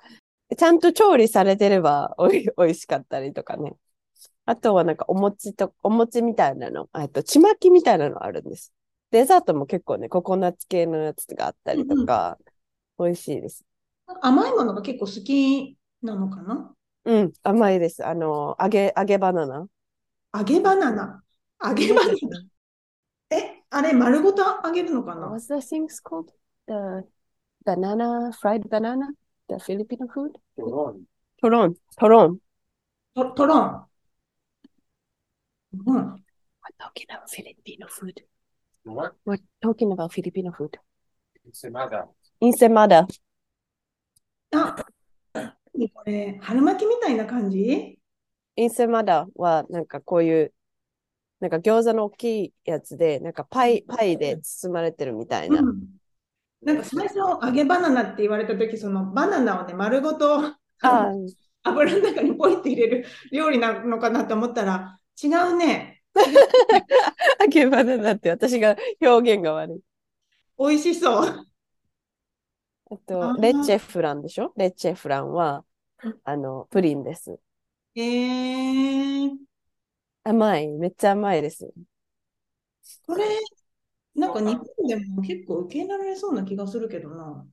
[0.57, 3.75] ちゃんと調理されてればおい、おいしかったりとかね。
[4.45, 8.73] あとはなんかお餅と、お餅みたいなの、えっと、ちまきみたいなのあるんです。
[9.11, 12.37] デザートも結構ね、ココナッツ系のやつがあったりとか、
[12.99, 13.65] 美味しいです。
[14.21, 16.75] 甘いものが結構好きなのかな？
[17.04, 18.06] うん、甘いです。
[18.06, 19.66] あの、揚げ、揚げバナナ。
[20.34, 21.22] 揚げバナナ。
[21.64, 22.16] 揚げバナナ。
[23.30, 26.32] え、あれ丸ごと揚げるのかな What's the things called?
[26.66, 27.06] The
[27.64, 29.12] banana, fried banana?
[29.48, 30.32] The Filipino food?
[30.56, 30.62] ト
[31.48, 31.74] ロン。
[31.96, 32.38] トロン。
[33.14, 33.86] とトロン。
[35.86, 36.14] うん。
[36.14, 38.24] We're talking about Filipino food.
[38.84, 39.14] What?
[39.24, 40.78] We're talking about Filipino food.
[41.46, 42.08] Ensenada.
[42.40, 43.06] Ensemada.
[44.52, 44.76] あ、
[45.77, 47.99] 何これ、春巻きみたいな感じ
[48.57, 50.53] ？Ensemada はなんかこういう、
[51.39, 55.59] なんか餃子の大きいやつで、なんかパイ、パイで包まれてるみたいな。
[55.59, 55.87] うん。
[56.61, 61.11] なんか最初、揚げバナナって言われたとき、そのバナナをね、丸ごとああ、
[61.63, 66.03] 油の中にポイって入れる料理なのかなと思ったら、違うね。
[67.41, 69.81] 揚げバナナって私が表現が悪い。
[70.57, 71.47] 美味しそう。
[72.91, 74.53] ああと、ーレッチェフランでしょ？
[74.57, 75.63] レッチェフランは
[76.03, 77.39] うん、あの、プリンです。
[77.95, 79.29] えー、
[80.23, 80.67] 甘い。
[80.67, 81.71] めっちゃ甘いです。
[83.07, 83.23] これ、
[84.13, 87.45] なんか日本でも結構受け入れられそうな気がするけどな。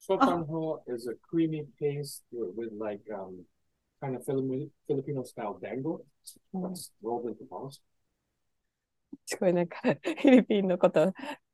[0.00, 3.44] Sotanho is a creamy paste with like um
[4.00, 6.02] kind of Filipino Filipino style dango
[6.54, 7.80] that's rolled into balls.
[9.26, 11.12] すごいなんか、フィリピンのこと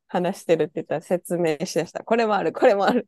[0.08, 2.02] 話してるって言ったら説明しだした。
[2.04, 3.06] これもある、これもある。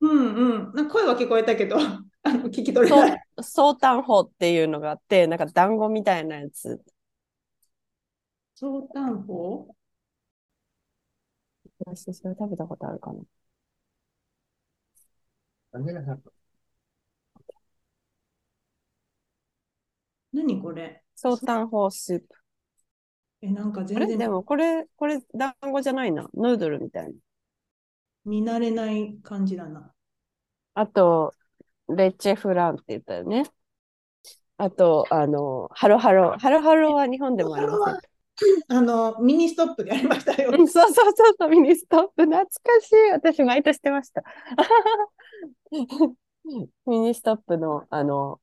[0.00, 0.72] うんうん。
[0.74, 1.76] なんか声は聞こえたけど、
[2.24, 3.22] あの聞き取れない。
[3.42, 6.82] ソータンホっていうのがあって、なんか団子みたいなやつ。
[8.54, 9.74] ソータンホ
[11.84, 13.20] 私それ食べたことあるかな。
[20.32, 21.02] 何これ？
[21.14, 22.41] ソータンホスープ。
[23.42, 26.28] え、なんかあ全然れでもこれ、これ団子じゃないな。
[26.34, 27.14] ヌードルみたいな。
[28.24, 29.94] 見慣れない感じだな。
[30.74, 31.34] あと、
[31.88, 33.44] レッチェフランって言ったよね。
[34.56, 36.38] あと、あの、ハロハロ。
[36.38, 38.08] ハロハロは日本でもありませんか
[38.68, 40.52] あの、ミニストップでありましたよ。
[40.56, 42.50] う んそうそうそうそう、ミニストップ、懐か
[42.82, 43.10] しい。
[43.12, 44.22] 私、毎年してました。
[46.86, 48.40] ミニストップの、あの、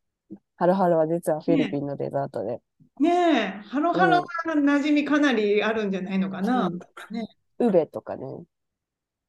[0.57, 2.61] ハロハロは実はフィリピンのデザートで、
[2.99, 6.67] ねえ、ハロハロが馴染みかなりあるんじゃないのかな。
[6.67, 6.79] うん
[7.13, 7.27] ね
[7.59, 8.25] ウベとかね、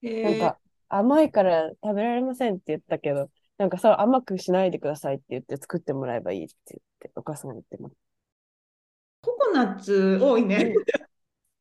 [0.02, 3.28] えーなんか、甘いから食べられませんって言ったけど、
[3.59, 7.96] なんか、そう甘くしないでくださいって言って作ってもらえばいいって言って、お母さんが言ってます。
[9.22, 10.74] ココナッツ多いね。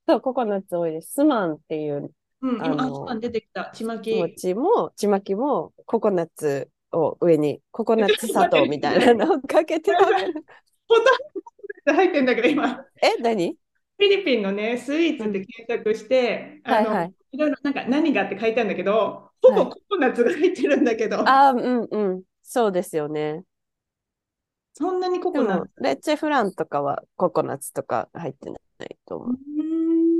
[0.07, 1.13] そう、ココナッツ多いです。
[1.13, 3.71] スマンっていううん、あ今、あ、のそん出てきた。
[3.73, 4.15] ちまき。
[4.15, 10.45] 餅も、ちまきも、ココナッツを上に、ココナッツ砂糖みたいなのをかけて食べる。
[11.85, 12.85] 入ってんだけど、今。
[13.01, 13.57] え、何？
[13.97, 17.13] フィリピンのね、スイーツって検索して、あの、はいはい。
[17.31, 22.23] いろいろなんか何がって書いてあるんだけど、ほぼはいココナッツが入ってるんだけど、あー、うんうん。
[22.41, 23.43] そうですよね。
[24.73, 29.31] そんなにコでコナッツ？、もレッチェフランとかはココナッツとか入ってないと思う。
[29.33, 29.35] う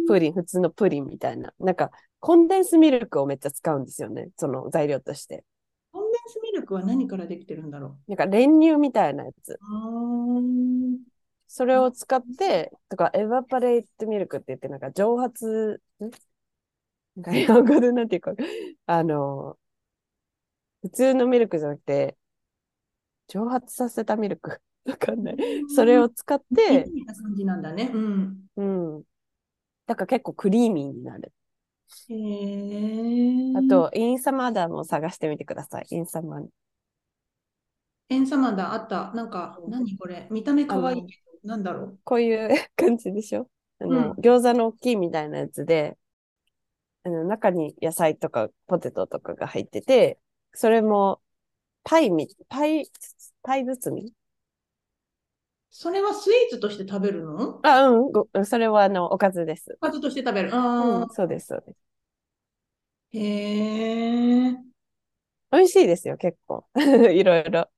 [0.08, 1.54] プリン、普通のプリンみたいな。
[1.60, 4.30] なんか、コンデンスミルクをめっちゃ使うんですよね。
[4.36, 5.46] その材料として。
[5.92, 9.60] コンデンスミルクは何からできてるんだろなんか練乳みたいなやつ。
[11.52, 16.12] それを使って、とか、エバパレイトミルクって言って、なんか蒸発、ん？
[17.16, 18.34] なんか日本語でなんていうか、
[18.86, 19.58] あの、
[20.84, 22.16] 普通のミルクじゃなくて、
[23.28, 24.62] 蒸発させたミルク。
[24.86, 25.38] わかんない。
[25.76, 26.86] それを使って、
[27.24, 27.90] 感じなんだね。
[27.92, 28.46] うん。
[28.56, 28.64] う
[29.00, 29.04] ん。
[29.88, 31.34] だから結構クリーミーになる。
[32.10, 33.58] へえ。
[33.58, 35.88] あ、と、インサマダも探してみてください。
[35.90, 36.44] インサマ
[38.12, 39.12] エンサマダあった。
[39.14, 40.28] なんか、何これ？
[40.32, 42.00] 見た目可愛いけど、なんだろう。
[42.04, 43.50] こういう感じでしょ？
[43.80, 45.98] あの、うん餃子の大きいみたいなやつで、
[47.04, 50.20] あの、中に野菜とかポテトとかが入ってて、
[50.54, 51.22] それも、
[51.84, 52.90] パイみ、パイ、
[53.44, 54.14] パイ包み？
[55.72, 57.60] それはスイーツとして食べるの？
[57.62, 59.78] あ、うん、ごそれはあの、おかずです。
[59.82, 60.50] おかずとして食べる。
[60.52, 61.80] うあん、そうです、そうです。
[63.14, 64.70] ーへえ。
[65.52, 66.66] 美味しいですよ、結構。
[67.12, 67.70] いろいろ。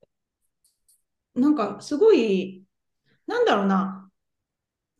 [1.34, 2.64] なんかすごい、
[3.26, 4.10] なんだろうな、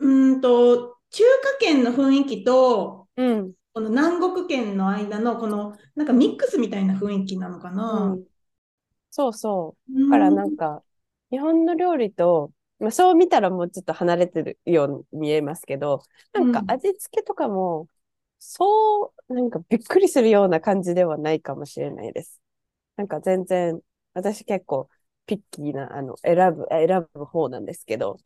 [0.01, 3.55] うーんと、中華圏の雰囲気と、うん。
[3.75, 8.21] この南国圏の間のこのなんかミックスみたいな雰囲気なのかうな。
[8.21, 8.27] ん。
[9.11, 9.93] そうそう。
[9.95, 10.85] だだからなんか、
[11.31, 17.89] 日本の料理と、まあ、そう見たらもうちょっと離れてるように見えますけど、なんかうん味付けとかも、
[18.39, 22.41] そう、なんかびっくりするような感じではないかもしれないです。
[22.97, 23.81] なんか全然、
[24.15, 24.91] 私結構
[25.27, 28.19] ピッキーな、あの、選ぶ、選ぶ方なんですけど、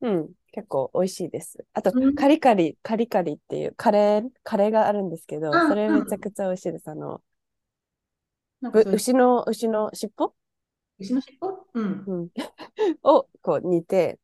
[0.00, 1.64] うん、結構美味しいです。
[1.72, 6.88] あとう、んカリカリ、カリカリっていうカレー、カレーがあるんですけど、うんそれめちゃくちゃ美味しいです。
[6.90, 7.22] あの、
[8.92, 10.34] 牛の、牛の尻尾？
[10.98, 11.66] 牛の尻尾？
[11.74, 12.04] うん。
[12.06, 12.28] うん、
[13.02, 14.18] をこう煮て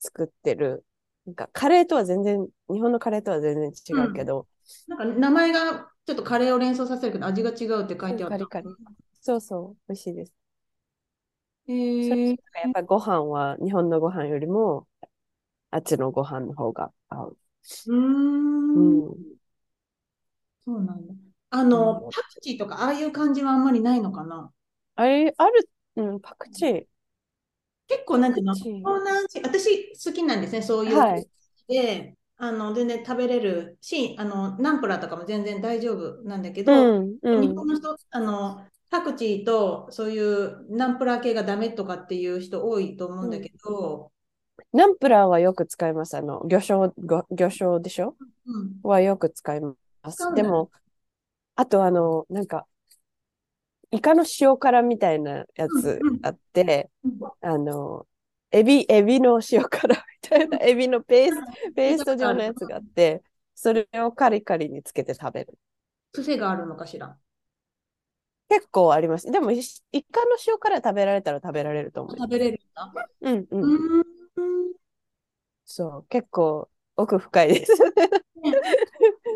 [0.00, 0.84] 作ってる。
[1.26, 4.46] なんかカレーとは全然、日本のカレーとは全然違うけど、
[4.86, 8.30] なんか名前がちょっとカレーを連想させるけど味が違うって書いてあった。
[8.30, 8.68] カリカリ。
[9.24, 10.32] そうそう、美味しいです。
[11.66, 14.86] へそれーやっぱりご飯は日本のご飯よりも
[15.70, 17.38] あっちのご飯の方が合う。
[17.86, 17.94] うー。
[18.74, 19.14] うんん。
[20.64, 21.14] そうなんだ。
[21.50, 24.52] あの、うんパクチーとかああいう感じはあんまりないのかな？
[24.96, 26.86] あれ、ある、うん、パクチー。
[27.88, 30.98] 結構なんていうの、東南アジア私好きなんですね、そういう。
[30.98, 31.28] はい。
[31.68, 37.50] で、あの全然食べれるし、あのナンプラーとかも全然大丈夫なんだけど、うん、うん。
[37.50, 44.12] 日本の人、あのパクチーとそういうナンプラー系がダメとかっていう人多いと思うんだけど、
[44.72, 46.16] ナンプラーはよく使います。
[46.16, 48.14] あの、魚醤、ご魚醤でしょ？
[48.46, 49.74] うんはよく使いま
[50.12, 50.32] す。
[50.36, 50.70] でも、
[51.56, 52.66] あとあの、なんか、
[53.90, 56.20] イカの塩辛みたいなやつうんうん。
[56.22, 58.06] あって、うんあの、
[58.52, 63.22] エビ、エビの塩辛みたいな、エビのペースト、ペースト状のやつがあって、
[63.56, 65.58] それをカリカリにつけて食べる。
[66.12, 67.16] 癖があるのかしら？
[68.54, 69.30] 結構あります。
[69.30, 69.60] でも、イ
[69.92, 72.16] イカの塩辛食べられたら食べられると思う。
[72.18, 72.94] 食べれるんだ。
[73.20, 74.74] うんううん。
[75.64, 77.72] そう、結構奥深いです。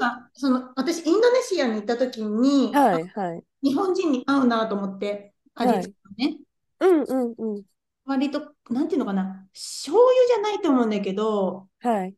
[0.00, 3.44] あその私、インドネシアに行った時に、はい、はい。
[3.62, 6.38] 日本人に合うなと思って、味付けね、
[6.80, 7.64] うんうんうん。
[8.04, 12.16] 割と、なんていうのかな、醤油じゃないと思うんだけど、はい。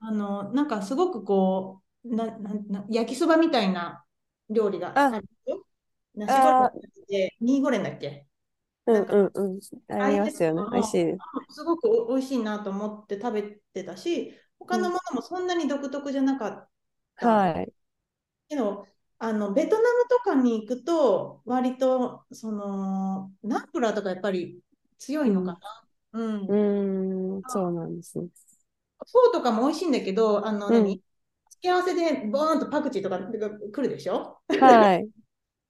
[0.00, 4.04] あの、なんかすごくこう、な、なんな焼きそばみたいな
[4.50, 5.35] 料理がああるよ。
[6.16, 6.72] ナシゴレンっ
[7.08, 8.26] て、ミーゴレンだっけ？
[8.86, 9.60] うんうんうん。
[9.88, 10.70] ありますよねあ。
[10.72, 11.18] 美味しいで
[11.50, 11.54] す。
[11.56, 16.70] すごくお美味しいなと思って食べてたし、他のものもそんなに独特じゃなかっ
[17.16, 17.26] た。
[17.26, 17.72] はい。
[18.48, 18.86] けど、
[19.18, 24.60] あの、ベトナムとかに行くと、割と、その、ナンプラーとかやっぱり
[24.98, 25.58] 強いのかな。
[26.12, 26.46] うん。
[26.46, 28.28] フうーん、そうなんですね。
[29.00, 31.02] ォーとかも美味しいんだけど、あの、うん何？
[31.50, 34.38] 付け合わせでボーンとパクチーとかが来るでしょ？
[34.48, 35.08] はい。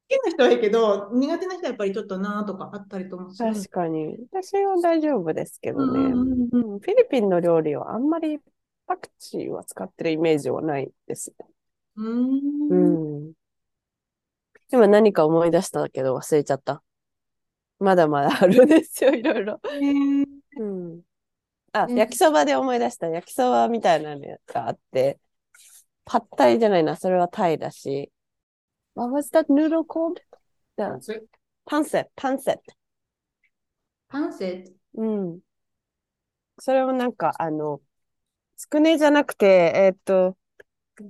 [0.08, 3.34] 好きな人はいいけど、苦手な人はやっぱりちょっとなとかあったりとも。
[3.34, 4.16] 確かに。
[4.32, 6.00] 私は大丈夫ですけどね。
[6.52, 8.38] うんフィリピンの料理はあんまり
[8.86, 11.32] パクチーは使ってるイメージはないです。
[11.96, 12.04] うー。
[12.04, 13.32] うんん。
[14.70, 16.82] 今何か思い出したけど忘れちゃった。
[17.78, 19.60] まだまだあるんですよ、いろいろ。
[20.58, 21.00] うん。
[21.72, 23.08] あ、ね焼きそばで思い出した。
[23.08, 25.18] 焼きそばみたいなのがあって、
[26.04, 28.10] パッタイじゃないな、それはタイだし。
[28.96, 30.20] What was that noodle called?
[30.78, 31.28] The That's it.
[31.66, 32.62] パンセット、パンセット。
[34.08, 34.72] パンセット。
[34.94, 35.40] うん。
[36.58, 37.82] それもなんか、あの、
[38.56, 40.38] つくねじゃなくて、えーっと、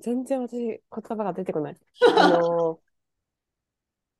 [0.01, 1.77] 全然私、言葉が出てこない。
[2.19, 2.81] あの、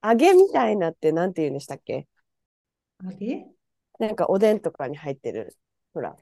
[0.05, 2.07] 揚げみたいなってなんて言うんでしたっけ？
[3.03, 3.47] 揚げ？
[3.99, 5.57] なんかおでんとかに入ってる。
[5.93, 6.17] ほら。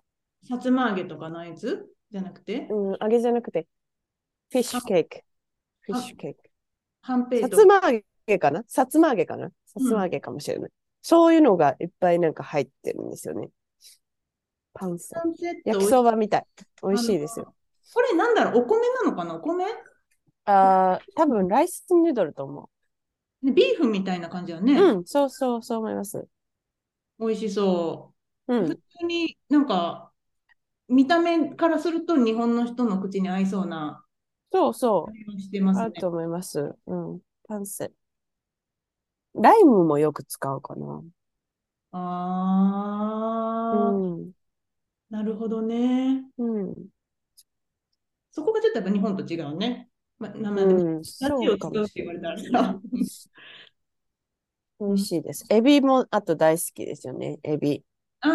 [0.49, 1.95] さつま揚げとかのやつ？
[2.11, 3.67] じゃなくて、うん、揚げじゃなくて、
[4.51, 5.21] フィッシュケーキ。
[5.81, 6.54] フィッシュケーキ。
[7.07, 8.65] はんぺいとさつま揚げかな？
[8.67, 9.49] さつま揚げかな？
[9.67, 10.71] さつま揚げかもしれない。
[11.03, 13.51] そういうのがいっぱいなんか入ってるんですよね。
[14.73, 16.47] パンセパンセット焼きそばみたい。
[16.83, 17.55] 美味しいですよ。
[17.93, 18.63] これなんだろう？
[18.63, 19.35] お米なのかな？
[19.35, 19.65] お米？
[20.47, 22.71] ああ、多分ライスヌードルと思
[23.43, 24.73] ねビーフみたいな感じだね。
[24.73, 24.85] う。
[24.97, 26.27] うん、そうそう、そう思います。
[27.19, 28.15] 美味しそ
[28.47, 28.61] うう。
[28.67, 30.11] 普ん、通になんか、
[30.89, 34.04] 見た目からすると日本の人の口に合いそうな
[34.55, 35.83] そうそ味がしてう、ますね。
[35.83, 36.77] あると思います。
[36.87, 37.91] うん、パンセ。
[39.35, 41.03] ライムもよく使うかな。
[41.91, 44.33] あー、うん、
[45.11, 46.25] なるほどね。
[46.39, 46.75] うん、
[48.31, 49.89] そこがちょっとやっぱ日本と違うね。
[50.19, 52.17] ま、名前で、うん、うを使うってかもしれない。
[52.21, 52.81] 言われたらさ。
[54.81, 55.45] 美味しいです。
[55.51, 57.83] エビもあと大好きですよね、エビ。
[58.21, 58.29] あ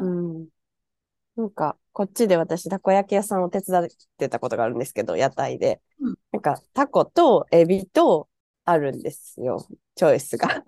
[0.00, 0.51] ー、うん。
[1.36, 3.86] なんか、こっちで私、たこ焼き屋さんを手伝っ
[4.18, 5.80] てたことがあるんですけど、屋台で。
[6.00, 8.28] うんなんか、タコとエビと
[8.64, 10.62] あるんですよ、チョイスが。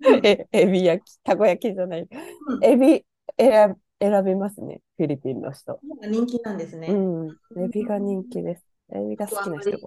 [0.22, 2.02] えエビ焼き、たこ焼きじゃない。
[2.02, 3.04] うんエビ
[3.38, 5.80] 選選びますね、フィリピンの人。
[6.02, 6.88] 人気なんですね。
[6.88, 8.64] うん、エビが人気です。
[8.92, 9.78] エビが好きな人が。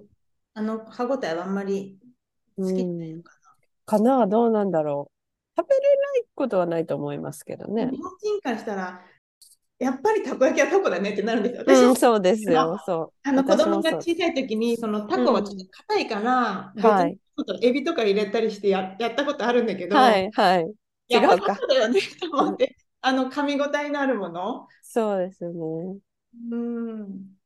[0.54, 2.00] あの歯ごたえはあんまり
[2.56, 3.32] 好きないのか
[3.86, 4.26] かな？
[4.26, 5.10] どうなんだろ
[5.56, 5.60] う。
[5.60, 7.86] 食べれないことはないと思いますけどな。
[7.86, 8.02] ね日。
[8.02, 9.02] 本人からしたら、
[9.78, 11.64] やっぱりたこ焼きはタコだねってなるんですよ。
[11.66, 12.78] うん、そうですよ。
[12.78, 13.12] そう。
[13.24, 20.74] あの子供が小さい時に、そのタコはちょっと硬いから、うんはい別にちょっとエビとか入れたりしてややったことあるんだけど、はい、はい。
[21.08, 24.68] 違うかそうだよねと思って、あの噛み応えのあるもの。
[24.82, 26.00] そうですね。
[26.50, 27.38] うん。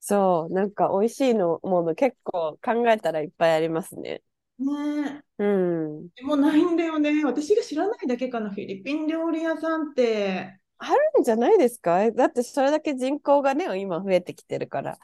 [0.00, 4.22] そう、なんか美味しいのもの結構考えたらいっぱいありますね。
[4.58, 6.10] ねうん。
[6.16, 7.24] え、もうないんだよね。
[7.24, 10.60] 私が知らないだけかな、フィリピン料理屋さんって。
[10.78, 12.10] あるんじゃないですか？
[12.10, 14.98] だってそれだけ人口がね、今増えてきてるから。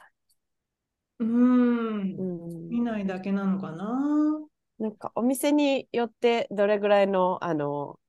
[1.19, 2.23] うんう。
[2.23, 2.69] ん。
[2.69, 4.39] 見ないだけなのかな？
[4.79, 7.99] なんかお店によってどれぐらいの、あの、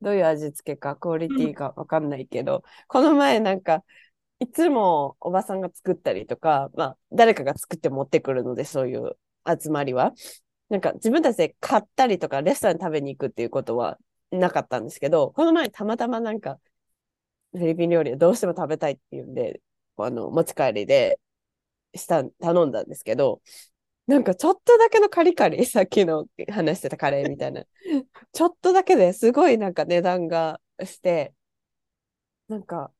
[0.00, 3.84] どういう味付けかクオリティがわかんないけど、この前なんか、
[4.40, 10.14] いつもおばさんが作ったりとか、まあ、誰かが作って持ってくるので、そういう集まりは。
[10.70, 13.98] なんか自分たちで買ったりとか、レストランに食べに行くっていうことは
[14.30, 16.58] なかったんですけど、この前たまたまなんか、
[17.52, 19.60] フィリピン料理をどうしても食べたいっていうんで、
[19.96, 21.20] あの、持ち帰りで、
[21.94, 23.42] した、頼んだんですけど、
[24.06, 27.64] なんかちょっとだけのカリカリ、さっきの話してたカレーみたいな、
[28.32, 31.34] ちょっとだけですごいなんか値段がして、
[32.48, 32.92] なんか、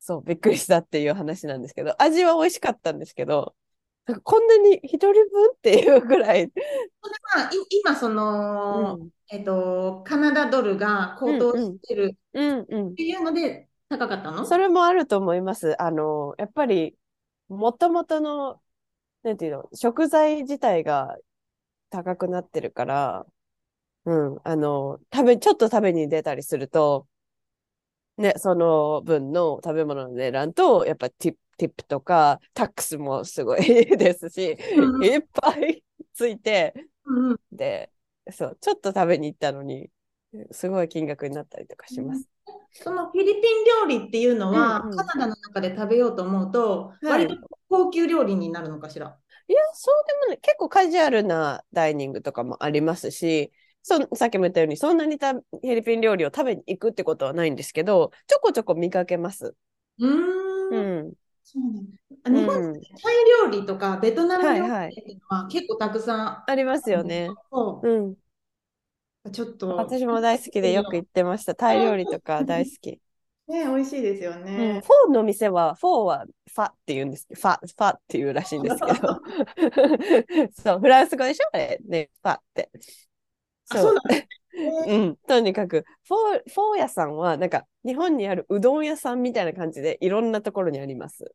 [0.00, 3.54] そう、びっくりしたっていう話なんですけど、味は美味しかったんですけど、
[4.06, 6.46] なんかこんなに一人分っていうぐらい、
[7.36, 12.88] まあ、い今、その、うん、えっと、カナダドルが高騰してるうん、うん。
[12.92, 12.94] っ。
[12.94, 14.44] ていうので高かったの？
[14.46, 15.80] それもあると思います。
[15.82, 16.96] あの、やっぱり、
[17.48, 18.60] もともとの、
[19.22, 21.16] なんていうの、食材自体が
[21.90, 23.26] 高くなってるから、
[24.06, 27.08] うん、あの、食べ、ちょっと食べに出たりすると、
[28.16, 33.60] ね、その分の食べ物の値段と、やっぱティップ、ティップとか、タックスもすごい
[33.96, 35.04] ですし、うん。
[35.04, 36.74] いっぱいついて、
[37.04, 37.40] うんうん。
[37.52, 37.90] で、
[38.30, 39.90] そう、ちょっと食べに行ったのに、
[40.52, 42.28] すごい金額になったりとかします。
[42.72, 49.18] そのフィリピン料理っていうのは、うんうんカナダの中で食べようと思うと、はい割と高級料理になるのかしら？
[49.48, 50.38] いや、そうでもない。
[50.40, 59.54] 結構カジュアルなダイニングとかもありますし、そさっきも言ったように、そんなにたフィリピン料理を食べに行くってことはないんですけど、ちょこちょこ見かけます。
[59.98, 60.70] うーん。
[60.70, 61.12] うん。
[61.42, 61.62] そう
[62.30, 63.14] な日本うんタイ
[63.50, 67.28] 料理とかベトナム料理っていうのは結構たくさんありますよね。
[67.50, 68.16] そうん。
[69.24, 71.54] うちょっと私も大好きでよく行ってました。
[71.54, 73.00] タイ料理とか大好き。
[73.48, 74.82] ね、美味しいですようん、ね。
[74.84, 79.20] フォーの店は、フォーはファって言うんですファ、ファっていうらしいんですけど。
[80.52, 81.48] そう、フランス語でしょ？
[81.52, 82.70] あれね、ファって。
[83.70, 84.04] あそうなん
[84.88, 91.32] うん、とにかくフォー、フォー屋さんは、なんか、日本にあるうどん屋さんみたいな感じで、いろんなところにあります。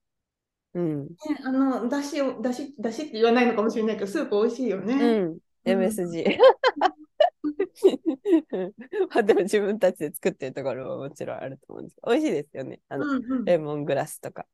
[0.73, 1.07] うん。
[1.07, 1.09] ね
[1.45, 4.93] あの、だしを、だし、だしって言わないのかもしれないけど、スープ美味しいよね。
[4.93, 5.37] うん。
[5.65, 6.37] MSG。
[9.09, 12.79] まあでも自分たちで作ってるところももちろんあると思うんですけど、美味しいですよね。
[12.89, 14.45] あの、うんうんレモングラスとか。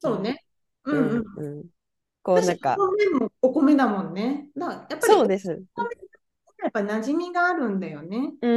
[0.00, 0.44] そうね。
[0.84, 1.58] ううんうん。
[1.58, 1.64] うん。
[2.22, 2.76] こうなんか、
[3.40, 4.48] お米だもんね。
[4.56, 5.48] だやっぱり、そうです。
[5.48, 8.34] やっぱ馴染みがあるんだよね。
[8.42, 8.48] う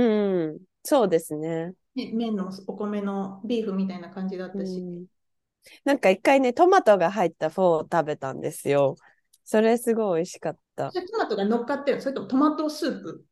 [0.50, 0.60] ん。
[0.84, 1.74] そうですね。
[1.96, 4.80] ね麺のお米のビーフンみたいな感じだったし。
[4.80, 5.06] うん
[5.86, 8.96] なんか一回ね、トマトが入ったフォーを食べたんですよ。
[9.46, 10.92] それすごい美味しかった。
[10.92, 13.26] トマトが乗っかってるのそれともトマトスープ？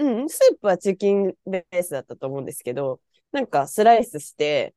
[0.00, 3.00] うん、スープはチキンベースだったと思うんですけど、
[3.32, 4.74] なんかスライスして、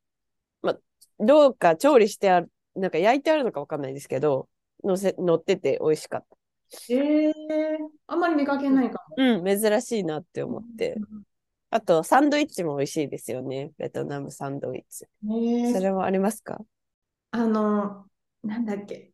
[0.62, 0.78] まあ、
[1.20, 4.50] どうか調理してある、なんか焼いてあるのかわかんないですけど、
[4.84, 6.38] 乗せ、乗ってて美味しかった。
[6.90, 7.34] ええ
[8.08, 9.16] あんまり見かけないかも。
[9.16, 10.98] うん、珍しいなって思って。
[11.70, 13.72] あと、サンドイッチも美味しいですよね。
[13.78, 15.06] ベトナムサンドイッチ。
[15.24, 16.60] ねそれはありますか？
[17.32, 18.06] あの、
[18.44, 19.12] なんだっけ。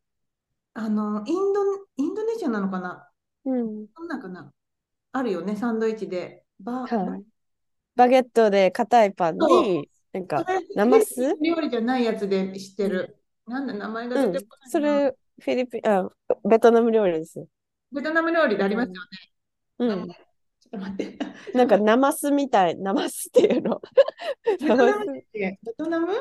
[0.73, 1.61] あの、インド、
[1.97, 3.09] インドネシアなのかな
[3.45, 3.87] うん。
[3.95, 4.51] そんなんかな
[5.11, 6.43] あるよね、サンドイッチで。
[6.59, 7.23] バはい。
[7.95, 10.45] バゲットで硬いパンに、なんか、
[10.75, 11.35] ナマス？
[11.41, 13.17] 料理じゃないやつで知ってる。
[13.45, 14.71] なんだ、名前がうん出てこないな。
[14.71, 16.09] それ、フィリピン、あ、
[16.47, 17.47] ベトナム料理ですよ。
[17.91, 18.99] ベトナム料理でありますよね。
[19.79, 20.07] うん。
[20.07, 20.15] ちょっ
[20.71, 21.17] と待って。
[21.57, 23.81] なんか、ナマスみたい、ナマスっていうの。
[24.45, 26.13] ベトナムベトナム？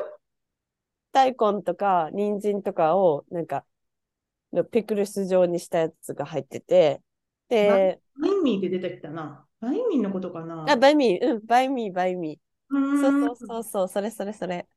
[1.11, 3.65] 大根とか人参とかをなんか
[4.53, 7.01] のピクルス状にしたやつが入ってて
[7.49, 9.45] で、バインミーって出てきたな。
[9.59, 12.39] バインミーのことかなあ、バイミー、うん、バイミー、バイミ
[12.69, 12.79] うー。
[12.79, 14.67] ーんそうそうそうそう、それそれそれ。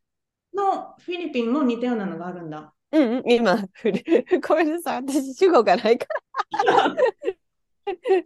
[0.55, 2.75] のフィリピンも似たようなのがあるんだ。
[2.93, 3.57] うんうん、今、
[4.49, 6.07] ごめんなさい、私主語がないか
[6.64, 6.95] ら。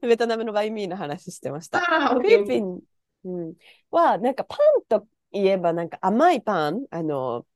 [0.02, 1.80] ベトナムのバインミーの話してました。
[1.80, 2.80] フィリピン、
[3.24, 3.54] うん、
[3.90, 7.46] は、なんかパンといえば、なんか甘いパン、あの、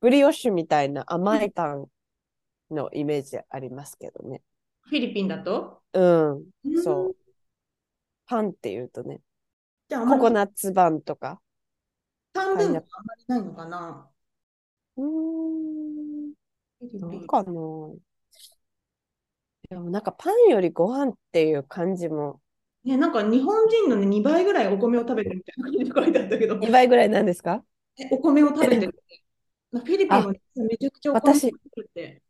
[0.00, 1.86] ブリオッシュみたいな甘いパン
[2.70, 4.42] のイメージありますけどね。
[4.94, 5.82] フィリピンだと？
[5.92, 7.16] うん、うんそう。
[8.26, 9.20] パンっていうとね、
[9.88, 11.40] じゃあ、ココナッツパンとか。
[12.32, 14.08] 半分はあんまりないのかな？
[14.96, 16.32] うーん、
[16.78, 17.00] フィリピン。
[17.00, 17.52] なんかな。
[19.68, 22.40] でもなんかパンよりご飯っていう感じも
[22.84, 27.64] ね、なんか日本人の、ね、2倍ぐらいお米を食べてるみたいな感じで書いてあったけど、2倍ぐらいなんですか？
[27.98, 28.94] えお米を食べてる。
[29.72, 32.22] フィリピンはめちゃくちゃお米を食私べて。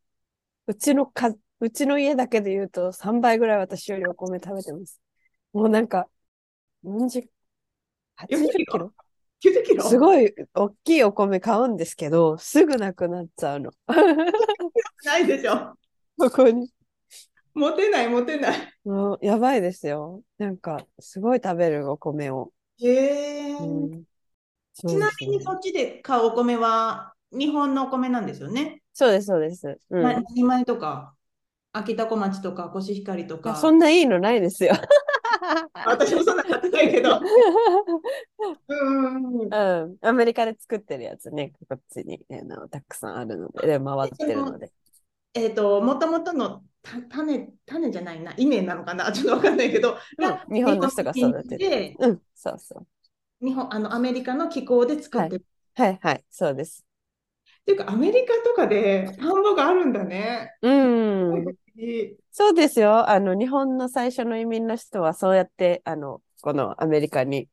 [0.66, 1.30] うちのか、
[1.60, 5.00] うちの家だけで言うと3倍ぐらい私よりお米食べてます。
[5.52, 6.08] もうなんか、
[6.82, 7.24] 40、
[8.16, 8.92] 80キロ
[9.40, 9.84] ？90キロ？
[9.84, 13.70] すごい大きいお米買うんですけど、すぐなくなっちゃうの。
[15.04, 15.74] ないでしょ。
[16.18, 16.70] ここに。
[17.54, 18.58] 持てない、持てない。
[18.84, 20.22] もうやばいですよ。
[20.38, 22.52] なんか、すごい食べるお米を。
[22.80, 23.52] へえ。
[23.52, 24.02] うん、
[24.72, 28.82] そうちなみにそっちで買うお米は日本のお米なんですよね？
[28.92, 29.78] そうです、そうです。
[29.90, 31.14] うんま何米とか、
[31.76, 33.56] 秋田小町とか、コシヒカリとか。
[33.56, 34.74] そんないいのないですよ。
[35.84, 37.20] 私もそんな買ってないけど。
[38.68, 39.38] うん。
[39.42, 44.70] うん、アメリカで作ってるやつね、こっちにあのたくさんあるので、で回ってるので。
[45.34, 52.86] えっと、もともとのた種、種じゃないな、稲なのかな、ちょっとわかんないけど、が日本の人が育てるで、うん、そうそ
[53.40, 53.44] う。
[53.44, 55.44] 日本、あの、アメリカの気候で作ってる。
[55.74, 56.84] はいはい、そうです。
[57.62, 60.56] っていうか、アメリカとかで田んぼがあるんだね。
[60.62, 61.63] うん、いい
[62.30, 63.08] そうですよ。
[63.08, 67.48] あの、日本の最初の移民の人はそうやって、あの、このアメリカに、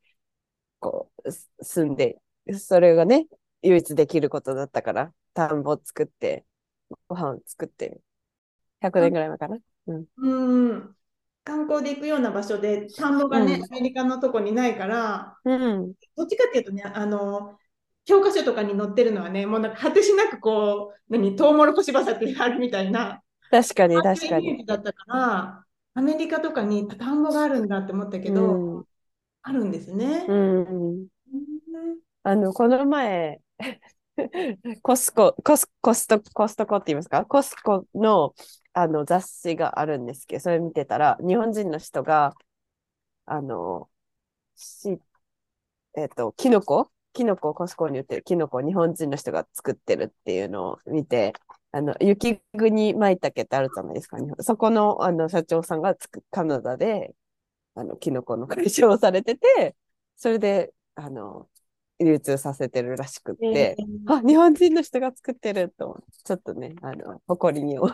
[0.80, 2.18] こう、す住んで、
[2.58, 3.26] それがね、
[3.62, 6.44] 唯一できることだったから、田んぼ作って、
[7.08, 8.00] ご飯を作って、
[8.80, 9.58] 100年ぐらい前かな？
[9.86, 10.96] うん。
[11.44, 17.58] 観光で行くような場所で田んぼがね、うんアメリカのとこにないから、うん、どっちかっていうとね、あの、
[18.04, 23.22] 教科書とかに載ってるのはね、もうなんか果てしなくこう、何、トウモロコシ畑があるみたいな、
[23.52, 24.56] 確かに確かに。
[24.56, 28.84] ジだったから、アメリカとかに田んぼがあるんだって思ったけど、うん
[29.44, 30.24] あるんですね。
[30.28, 30.64] うん、う
[31.02, 31.06] ん
[32.22, 33.40] あの、この前、
[34.82, 37.24] コスコ、コス、コスト、コストコって言いますか？
[37.26, 38.34] コスコの、
[38.72, 42.34] あの雑誌があるんですけど、それ見てたら、日本人の人が、
[43.26, 43.90] あの、
[44.54, 45.00] し、
[45.96, 46.90] えっと、キノコ？
[47.12, 51.34] キノコをコスコに売ってるキノコを日本人の人が作ってるっていうのを見て、
[51.72, 57.14] あの、雪国舞茸ってあるじゃないですか、日本そこの、あの、社長さんがつくカナダで、
[57.74, 59.74] あの、キノコの会社をされてて、
[60.16, 61.48] それで、あの、
[61.98, 67.88] 流通させてるらしくって、あ、日本人の人が作ってるとちょっとね、あの、誇りに思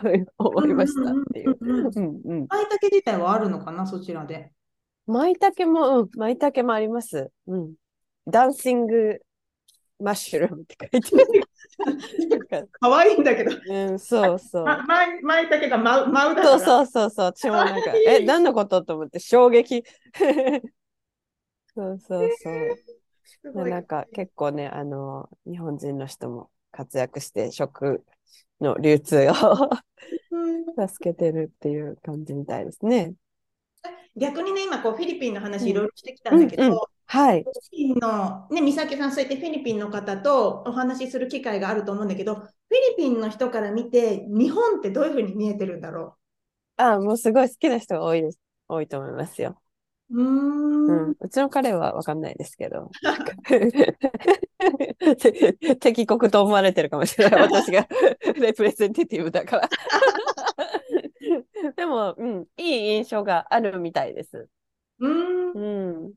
[0.65, 1.57] いましたっていう。
[1.61, 4.51] 舞茸自体はあるのかな、そちらで？
[5.05, 7.31] 舞茸も、うん、舞茸もあります。
[7.47, 7.73] うん。
[8.27, 9.19] ダンシング
[9.99, 11.48] マッシュルームって書いてある。
[12.79, 14.63] 可愛いんだけど、うん、そうそう。
[14.65, 16.43] ま、舞舞茸が舞う、舞うだ。
[16.43, 17.25] そうそうそうそう。
[17.27, 18.81] 私もなんか、え、何のこと？
[18.81, 19.83] と思って衝撃。
[21.75, 22.77] そうそうそう。
[23.41, 28.03] すごいなんか結構ね、あの、日本人の人も活躍して食
[28.59, 29.33] の流通を
[30.31, 33.13] うん助けてるっていう感じみたいですね。
[34.15, 37.43] 逆にね、今こうフィリピンの話いろいろしてきたんだけど、はい。
[37.43, 42.45] フィリピンの、ね、美咲さん、そうやってフィリピンの方とお話しする機会があると思うんだけど、フィ
[42.91, 46.17] リピンの人から見て、日本ってどういうふうに見えてるんだろ
[46.77, 48.39] あ、もうすごい好きな人が多いです。
[48.67, 49.59] 多いと思いますよ。
[50.11, 50.21] う。
[50.21, 51.15] うーうんん。。
[51.19, 52.91] うちの彼はわかんないですけど。
[55.79, 57.41] 敵国と思われてるかもしれない。
[57.41, 57.87] 私が
[58.39, 59.69] レプレゼンティティブだから。
[61.75, 64.47] でも、うん、いい印象があるみたいです。
[64.99, 65.51] うーん。
[65.53, 66.13] うん。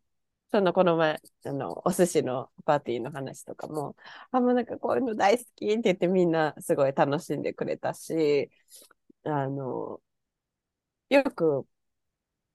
[0.52, 3.96] その、この前、あの、お寿司のパーティーの話とかも、
[4.30, 8.50] あ、もうなんかこういうの大好きって言ってみんなすごい楽しんでくれたし、
[9.24, 10.02] あの、
[11.10, 11.66] よく、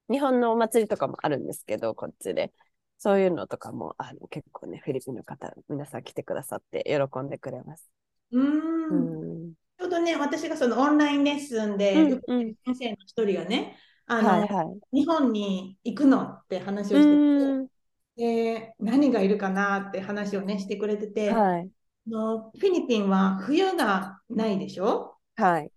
[0.09, 2.53] 日本のお祭りとかもあるんですけど、こっちで。
[2.99, 7.91] そういうのとかも、あの、結構ね、フィリピンの方、皆さん来てくださって喜んでくれます。
[8.31, 9.15] うん
[9.49, 9.53] ん。
[9.77, 13.77] ちょうどね、私がそのオンラインレッスンでうん受けてる先生の一人がね、
[14.07, 14.79] あの、はいはい。
[14.93, 17.67] 日本に行くのって話うをしてん。
[17.67, 17.71] て、
[18.17, 21.69] で、何がいるかなって話をね、してくれてて、はい。
[22.07, 25.15] あのフィリピンは冬がないでしょ？
[25.35, 25.71] はい。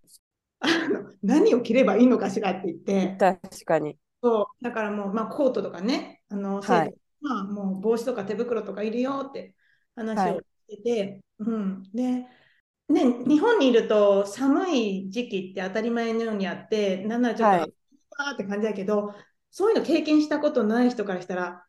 [0.59, 3.97] あの何を着ればいいのかしらって言って、確かに。
[4.23, 9.55] そうだからもう、まあ、コートとかね、あの、はいまあ、もう帽子とか手袋とかいるよって
[9.95, 10.39] 話を
[10.69, 11.83] してて、うん。
[11.93, 12.25] で、
[12.89, 19.13] ね、日本にいると寒い時期って当たり前のようにあって、なんならちょっと、はいーって感じだけど、
[19.49, 21.65] そういうの経験したことない人からしたら、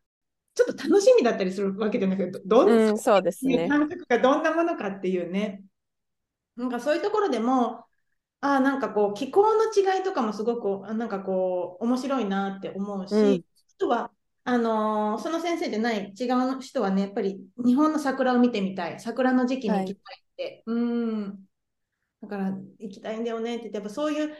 [0.55, 3.67] ちょっと楽しみだったりするわけじゃなくて、どんな、うん、そうですね。
[3.67, 5.63] 感覚がどんなものかっていうね。
[6.55, 7.85] なんかそういうところでも、
[8.41, 13.39] あなんかこう気候の違いとかもすごくなんかこう面白いなって思うし、うん、あ
[13.77, 14.11] とは
[14.43, 18.99] あのー、その先生じゃない違う人はねやっぱり日本の桜を見てみたい。
[18.99, 20.79] 桜の時期に行きたいって、はい、う
[21.25, 21.39] ん。
[22.21, 24.33] だから行きたいんだよねって言ってやっぱそういう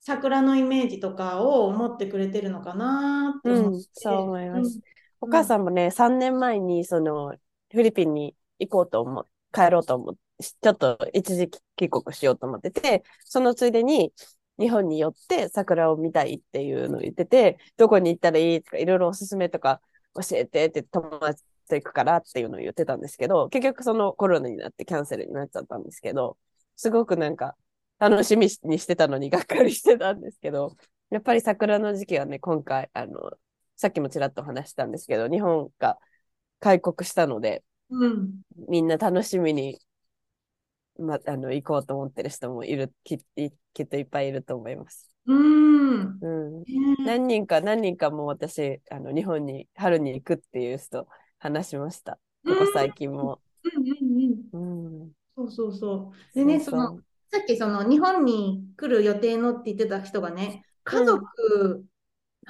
[0.00, 4.82] 桜のイメージとかを持ってくれてるのかなって思って、うん、そう思います、うん、
[5.20, 7.34] お母さんもね3年前にその
[7.70, 10.20] フィリピンに行こうと思っ帰ろうと思って。
[10.40, 14.12] ちょっと一時帰国しようと思ってて、そのついでに
[14.58, 19.80] 日本に寄って桜を見たいっていうのを言ってて、どこに行ったらいいとか、いろいろおすすめとか
[20.14, 26.38] 教えてって友達と行くからっていうのを言ってたんですけど、結局そのコロナになってキャンセルになっちゃったんですけど、
[26.76, 27.56] すごくなんか
[27.98, 30.76] 楽しみにしてたのにがっかりしてたんですけど、
[31.10, 33.32] やっぱり桜の時期はね、今回、あの、
[33.78, 35.98] さっきもちらっと話したんですけど、日本が
[36.60, 39.80] 開国したので、うん、みんな楽しみに
[40.98, 43.18] ま、あの行こうと思ってる人もいるき
[43.72, 45.08] きっといっぱいいると思います。
[45.26, 46.28] うん、う
[46.60, 46.64] ん、
[47.06, 51.06] 何人か何人かも私あの日本に春に行くっていう人
[51.38, 52.18] 話しました。
[52.44, 53.40] ここ最近も。
[54.52, 56.34] うんうんうん、そうそうそう。
[56.34, 56.98] でねその
[57.30, 61.84] さっきその日本に来る予定のって言ってた人がね家族、うん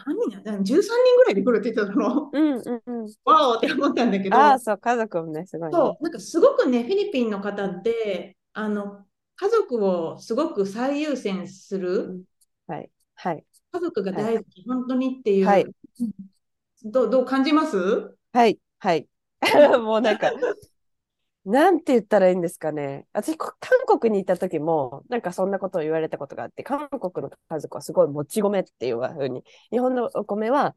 [0.06, 0.82] 何人13人
[1.16, 2.30] ぐらいで来るって言ってたの。
[2.32, 3.14] うんうんうん。
[3.24, 4.36] わおって思ったんだけど。
[4.36, 9.04] ああ、そう、家族もね、すごい、ね、そう、なんかすごくね、フィリピンの方って、あの
[9.36, 12.24] 家族をすごく最優先する、
[12.66, 15.66] はいはい、家族が大好き、はい、本当にっていう、はい、
[16.84, 18.16] どうどう感じます？
[18.32, 19.06] はいはい。
[19.80, 20.32] もうなんか
[21.50, 23.06] なんて言ったらいいんですかね。
[23.12, 30.76] 私、韓国にいた時も、なんかそんなことを言われたことがあって、韓国の家族はすごいもち米っていうふうに、日本のお米は、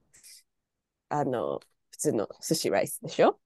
[1.09, 1.59] あの、
[1.91, 3.39] 普通の寿司ライスでしょ？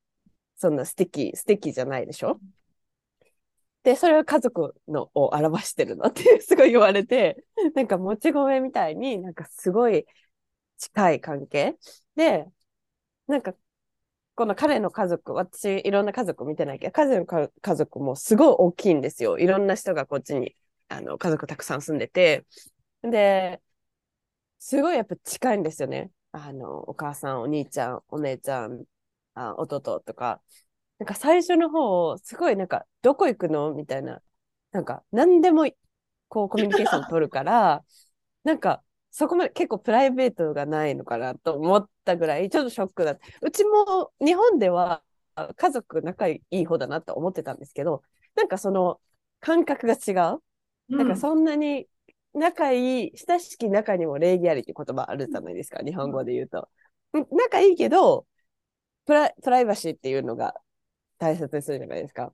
[0.58, 2.42] そんなステキ、ステキじゃないでしょ？
[3.84, 7.44] で、それは家族のを表してるのって すごい言われて、
[7.76, 10.06] なんかもち米みたいになんかすごい
[10.78, 11.78] 近い関係
[12.16, 12.48] で、
[13.28, 13.56] なんか
[14.36, 19.40] この彼の家族、私いろんな家族見てないけど、彼の家族もすごい大きいんですよ。
[19.40, 20.56] いろんな人がこっちに
[20.90, 22.46] あの家族たくさん住んでて。
[23.02, 23.62] で、
[24.60, 26.12] すごいやっぱ近いんですよね。
[26.32, 28.84] あの、お母さん、お兄ちゃん、お姉ちゃん、
[29.36, 30.42] あ弟とか。
[31.00, 33.74] なんか最初の方、すごいなんか、どこ行くの？
[33.74, 34.22] みたいな、
[34.72, 35.70] なんか、何でも、
[36.30, 37.84] こう、コミュニケーション取るから、
[38.44, 38.82] なんか、
[39.18, 43.22] そこまで結構プライベートがないのかなと思ったぐらい、ちょっとショックだった。
[43.42, 45.04] うちも日本では
[45.56, 48.04] 家族仲いい方だなと思ってたんですけど、
[48.36, 49.00] なんかその
[49.40, 50.42] 感覚が違う。
[50.90, 51.88] うん、なんかそんなに
[52.34, 56.68] 仲いい、親しき中にも礼儀ありって言葉あるじゃないですか、日本語で言うと。
[57.32, 58.28] 仲いいけど、
[59.06, 60.56] プラプライバシーっていうのが
[61.20, 62.34] 大切にするじゃないですか。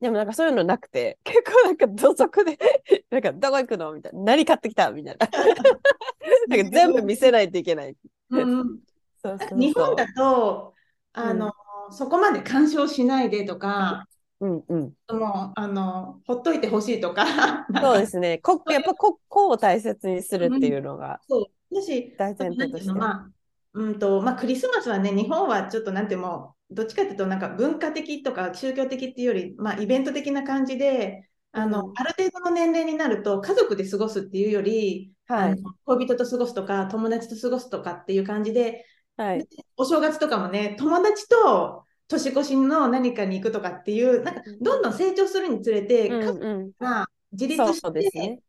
[0.00, 2.58] でもなんかそういうのなくて、 結構なんか土足で
[3.10, 4.20] なんかどこ行くのみたいな。
[4.22, 5.28] 何買ってきたみたいな。
[6.48, 7.96] なんか全部見せないといけない。
[8.30, 10.74] 日本だと、
[11.12, 11.52] あの、
[11.88, 14.06] うん、そこまで干渉しないでとか、
[14.40, 14.80] うんうん、
[15.10, 22.92] もうあのほっといてほしいとかそうですねこやっぱここを大切にするっていうのが、うん、そうだし大前提として。
[22.92, 23.30] まあ
[23.72, 39.46] うんとまあ、クリスマスはね日本はちょっとなんてもどっちかっていうとなんか文化的とか宗教的っていうより、まあ、イベント的な感じであの、うん、ある程度の年齢になると家族で過ごすっていうより、はい、恋人と過ごすとか友達と過ごすとかっていう感じで、はい、
[39.76, 48.40] お正月とかもね友達と年越しの何かに行くとかっていうなんかどんどん成長するにつれて、家族が自立して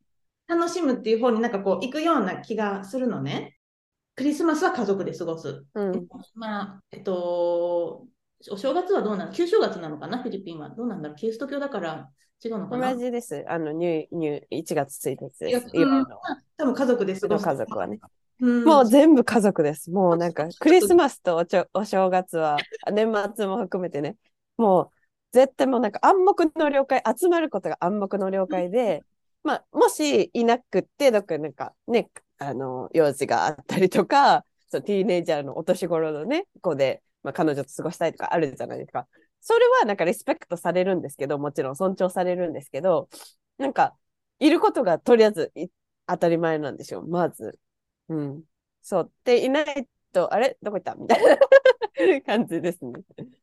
[0.47, 3.59] 楽しむっていう方になんかこう行くような気がするのね。
[4.15, 5.63] クリスマスは家族で過ごす。
[5.73, 8.07] うん、まあ、えっと、
[8.49, 9.31] お正月はどうなの？
[9.31, 10.17] 旧正月なのかな？
[10.21, 10.69] フィリピンは。
[10.69, 11.17] どうなんだろう？
[11.17, 12.09] キリスト教だから
[12.43, 12.93] 違うのかな？
[12.93, 13.45] 同じです。
[13.47, 15.69] あの、入、入、1月1日です。
[15.73, 16.05] 今の。
[16.57, 17.27] 多分家族です。
[17.27, 17.99] の家族はね。
[18.39, 19.91] もう全部家族です。
[19.91, 22.57] もうなんか、クリスマスとおちょお正月は、
[22.91, 24.17] 年末も含めてね、
[24.57, 24.89] もう
[25.31, 29.03] 絶対もうなんか暗黙の了解、集まることが暗黙の了解で、
[29.43, 32.09] まあ、もしいなくって、どっかなんかね、
[32.41, 39.07] あの、用事があったりとか、 そうティーネイジャーのお年頃のね、子で、まあ、彼女と過ごしたいとかあるじゃないですか。
[39.39, 43.09] それはなんかリスペクトされるんですけど、もちろん尊重されるんですけど、
[43.59, 43.95] なんか、
[44.39, 45.53] いることがとりあえず
[46.07, 47.59] 当たり前なんでしょう、まず。
[48.09, 48.43] うん。
[48.81, 49.11] そう。
[49.23, 50.57] で、いないと、あれ？
[50.63, 50.95] どこ行った？
[50.95, 52.93] みたいな感じですね。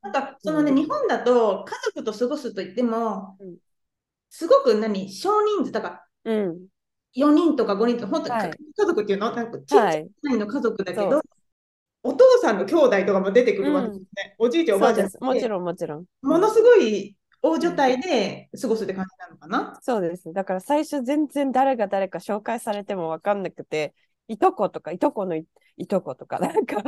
[0.03, 3.57] なんか、そのね、うん、日本だと家族と過ごすと言っても、うん、
[4.31, 6.67] すごく何、少人数、だから、うん
[7.19, 11.23] 4人とか5人とか、本当にはい家族っていうのなんかちっちゃはいいの家族だけど、そう
[12.03, 14.37] お父さんの兄弟とかも出てくるわけですね。
[14.39, 15.25] おじいちゃん、おばあちゃん。
[15.25, 15.49] もちん。
[15.49, 16.05] ろん、もちろん。
[16.23, 19.81] ものすごい大所帯で過ごすって感じなのかな？
[19.83, 20.33] そうです。
[20.33, 23.95] だから最初全然誰が誰か紹介されても分かんなくて、
[24.29, 25.47] いとことか、いとこのい
[25.77, 26.83] いとこ とか、なんか、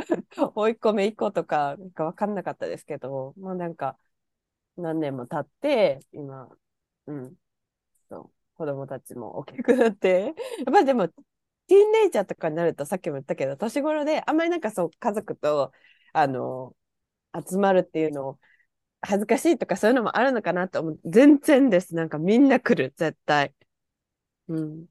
[0.55, 3.97] おいっ子めいっ子とか、なんか分かんなかったですけど、まあなんか、
[4.77, 6.49] 何年も経って、今、
[7.07, 7.35] うん、
[8.61, 10.29] 子供たちも大きくなって、や
[10.69, 15.71] っぱりでも、ティーンネイジャーとかになると、さっきも言ったけど、年頃で、あんまりなんかそう、家族と、
[16.13, 16.75] あの、
[17.49, 18.39] 集まるっていうのを、
[19.01, 20.99] 恥ずかしいとかそういうのもあるのかなと思う。
[21.05, 21.95] 全然です。
[21.95, 23.55] なんかみんな来る、絶対。
[24.47, 24.85] うん。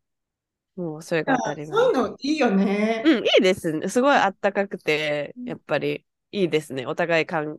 [0.74, 1.66] もうそれが当たり前。
[1.66, 3.04] そういうのいいよね。
[3.06, 3.88] うん、いいですね。
[3.88, 6.86] すごいあったかくて、やっぱりいいですね。
[6.86, 7.56] お互いかん、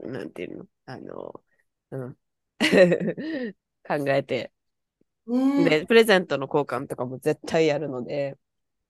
[0.00, 0.66] なんていうの？
[0.84, 1.42] あの、
[1.92, 2.18] うん。
[3.86, 4.52] 考えて。
[5.26, 8.36] ねで、プレゼントの交換とかも絶対やるので、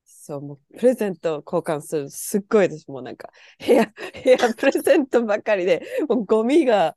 [0.04, 2.90] そう、もうプレゼント交換する、すっごいです。
[2.90, 3.30] もうなんか、
[3.66, 3.86] 部屋、
[4.24, 6.96] 部屋プレゼントばかりで、もうゴミが、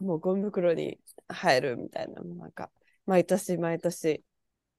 [0.00, 2.70] もうゴミ袋に入るみたいな、もうなんか、
[3.06, 4.24] 毎年毎年、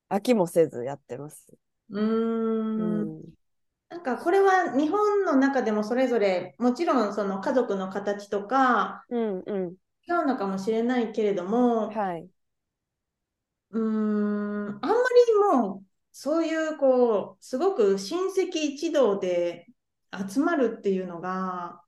[0.10, 1.48] 飽きもせずやってます。
[1.90, 2.02] うー。
[2.78, 3.34] うんん。
[3.90, 9.78] なんかこれは日本の中でもそれぞれもちろんその家族の形とかうん、うん。
[10.08, 12.30] 違うのかもしれないけれども、はい。
[13.72, 19.68] うーん、あんまりもうそういうこうすごく親戚一同で
[20.30, 21.82] 集まるっていうのが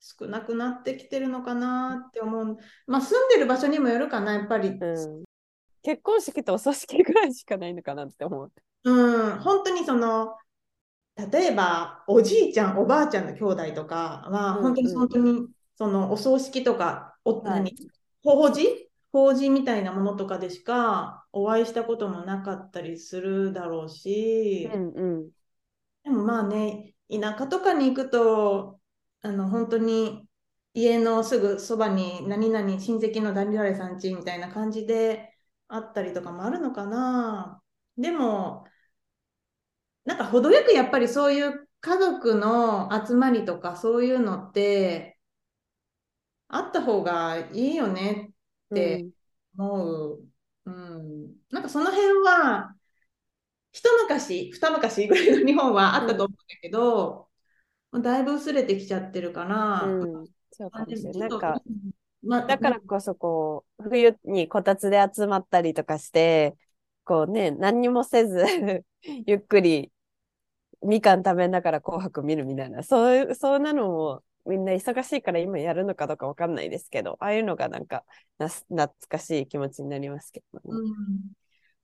[0.00, 2.56] 少なくなってきてるのかなって思う。
[2.86, 4.70] まあ住んでる場所にもよるかな、やっぱり。
[4.70, 4.72] う
[5.20, 5.24] ん。
[5.82, 8.52] 結婚式とお葬式ぐらいしかないのかなって思う。
[8.84, 10.36] うん、本当にその、
[11.32, 17.76] 例えばおじいちゃん、おばあちゃんの兄弟とかは、うん本当にうん本当にそのお葬式とか、お、はい何、
[18.22, 18.90] 法事？
[19.12, 25.30] 法事みたいなものとかでしかお会いしたこともなかったりするだろうし、うん、うん。
[26.04, 28.78] でもまあね、田舎とかに行くと、
[29.22, 30.28] あの本当に
[30.74, 35.34] 家のすぐそばに何々親戚の誰々さん家みたいな感じで
[35.66, 37.60] あったりとかもあるのかな。
[37.98, 38.64] でも、
[40.04, 45.09] なんか程よくやっぱりそういう家族の集まりとかそういうのって
[46.50, 48.30] あった方がいいよね
[48.70, 49.06] って
[49.56, 50.24] 思う。
[50.66, 51.36] うん。
[51.50, 52.76] なんかその辺は、
[53.72, 57.28] 一昔、二昔ぐらいの日本はあったと思うんだけど、
[57.92, 60.28] もうだいぶ薄れてきちゃってるから、うん、うん。
[60.52, 61.30] そうかもしれない。
[61.30, 61.62] なんか、
[62.22, 66.56] まだからこそこう、冬にこたつで集まったりとかして、
[67.04, 68.44] こうね、何にもせず、
[69.26, 69.92] ゆっくり
[70.82, 78.04] みかん食べながら紅白見るみたいな、そういう、そんなのもみんな忙しいから今やるのかどうかわかんないですけど、ああいうのがなんか
[78.38, 80.64] な懐かしい気持ちになりますけどね。
[80.66, 81.32] うん。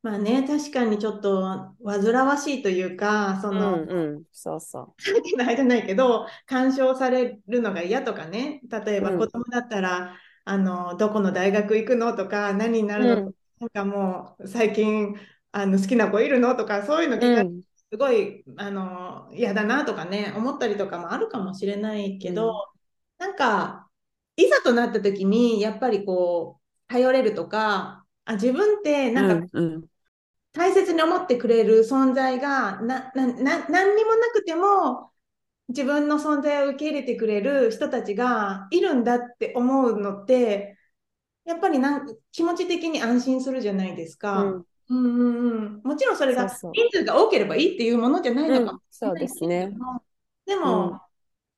[0.02, 1.42] まあね、確かにちょっと
[1.84, 9.18] 煩わしいというか、その、うんうん、そうそさっきの間ないけど、干渉されるのが嫌とかね、例えばうん。
[9.18, 13.34] 子供だったら、あの、どこの大学行くのとか、何になるのとか、うん。
[13.60, 15.16] なんかもう最近
[15.52, 17.18] あの好きな子いるのとか、そういうのう。
[17.18, 23.26] 聞かれてうん、すごいあの嫌だなとかね、思ったりとかもあるかもしれないけど、うん。
[23.26, 23.88] なんか、
[24.36, 29.84] いざとなった時に、やっぱりこう、頼れるとか、あ、自分ってなんかうん、うん、
[30.52, 35.12] 大切に思ってくれる存在がな、な、な、何にもなくても、
[35.68, 40.76] 自分の存在を受け入れてくれる人たちがいるんだって思うのって、
[41.44, 44.42] やっぱりなん気持ち的に安心するじゃないですか。
[44.42, 46.58] うん、うんうんうん、もちろんそれが人
[46.92, 49.72] 数が多ければいいっていうものじゃないのかもしれそうないですね。
[50.46, 51.00] でも、うん。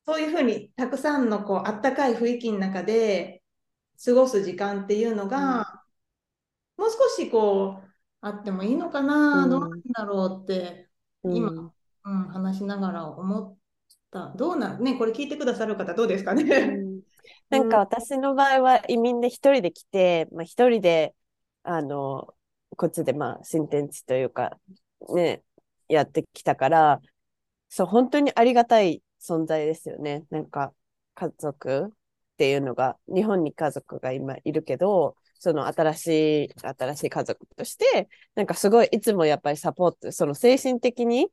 [0.06, 3.42] そういうふうにたくさんのこうあったかい雰囲気の中で
[4.02, 5.84] 過ごす時間っていうのが、
[6.76, 7.88] もう少しこう
[8.20, 9.50] あってもいいのかな、うん。
[9.50, 10.88] どうなんだろうって
[11.22, 11.72] 今うん。
[12.04, 13.58] うん、話しながら思っ
[14.10, 14.32] た。
[14.36, 16.42] どうなんね、これ聞いてくださる方どうですかうね。
[16.70, 17.02] ん。
[17.50, 21.14] なんか私の場合は移民で一人で来て、まあ、一人で、
[21.62, 22.34] あの、
[22.76, 24.58] こっちでまあ新天地というか、
[25.14, 25.42] ね、
[25.88, 27.00] やってきたから、
[27.68, 30.24] そう、本当にありがたい存在ですよね。
[30.30, 30.72] なんか
[31.14, 31.90] 家族っ
[32.36, 36.06] ていうのが、日本に家族が今いるけど、その新し
[36.46, 41.28] い、新しい家族として、なんかすごいいつもやっぱりサポート、その精神的に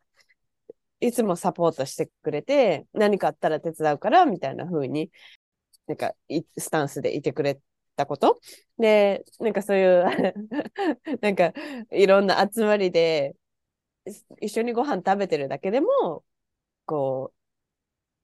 [0.99, 5.11] いつもサポートしてくれて、何かあったら手伝うから、みたいな風に、
[5.87, 6.13] なんか、
[6.57, 7.59] スタンスでいてくれ
[7.95, 8.39] たこと？
[8.77, 10.05] で、なんかそういう、
[11.21, 11.53] なんか、
[11.91, 13.35] いろんな集まりで、
[14.41, 16.23] 一緒にご飯食べてるだけでも、
[16.85, 17.33] こ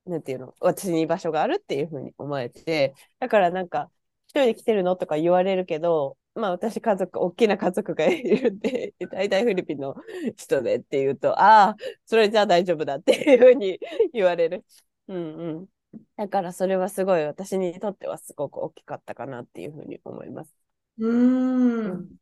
[0.06, 3.92] う、なんていうの、私に居場所があるっていう風に思えて、だからなんか、
[4.28, 4.96] 一人で来てるの？
[4.96, 9.96] とか言われるけど、まあ私家族、大きな家族がいるんで、大体フィリピンの
[10.38, 13.80] 人でっていうと、ああ、それじゃあ大丈夫だっていうふうに
[14.14, 14.66] 言われる。
[15.08, 15.68] うんうん。
[16.16, 20.56] だからそれはすごい私にとってはすごく大きかったかなっていうふうに思います。
[20.98, 22.16] うーん。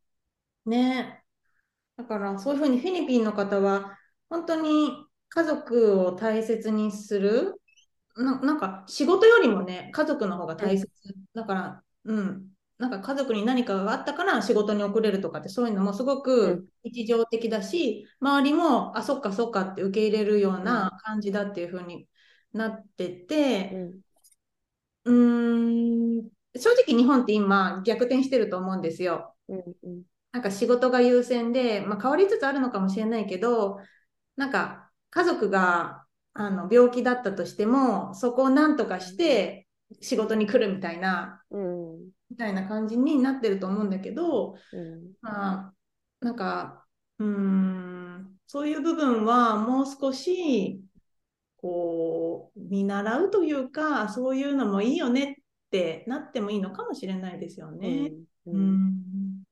[0.66, 1.24] ね。
[1.98, 3.98] だからそういうふうにフィリピンの方は
[4.30, 4.92] 本当に
[5.30, 7.62] 家族を大切にする
[8.18, 10.90] ななんか仕事よりもね家族の方が大切、
[11.36, 12.48] だからうん
[12.80, 22.08] なんか家族に何かがあったから仕事に遅れるとかってそういうのもすごく日常的だし、周りもあそっかそっかって受け入れるような感じだっていう風に
[22.54, 23.72] なってて、
[25.06, 29.36] うん、ん、正直日本って今逆転してると思うんですよ。
[29.48, 33.80] うんうん、なんか仕事が優先で、まあ、変わりつつあるのかもしれないけど、
[34.36, 39.68] なんか家族があの病気だったとしても、そこをなんとかして
[40.02, 45.74] 仕事に来るみたいな、うん、みたいな感じになってると思うんだけど、うん、まあ、
[46.22, 46.86] なんか、
[47.18, 50.82] うん、そういう部分はもう少し
[51.62, 58.14] こう見習うというかそういうのもいいよねってなってもいいのかもしれないですよね。
[58.46, 59.44] うん、うん、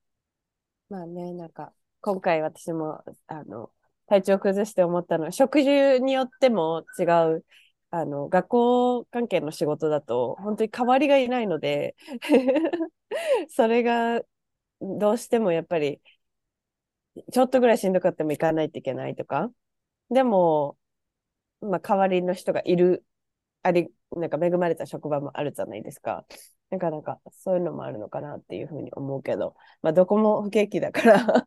[0.88, 3.70] まあねなんか今回私もあの
[4.06, 7.02] 体調崩して思ったのは食事によっても違
[7.34, 7.44] う
[7.90, 11.94] あの学校関係の仕事だと本当に代わりがいないので
[13.50, 14.22] それが
[14.80, 16.00] どうしてもやっぱり
[17.32, 19.50] ちょっとぐらいしんどかっても行かないといけないとか。
[20.10, 20.77] でも
[21.60, 23.04] まあ、代わりの人がいる、
[23.62, 26.24] あり、なんか恵まれた職場もあるじゃないですか。
[26.70, 31.46] なかなかそういうのもあるのかなっていうふうに思うけど、まあ、どこも不景気だから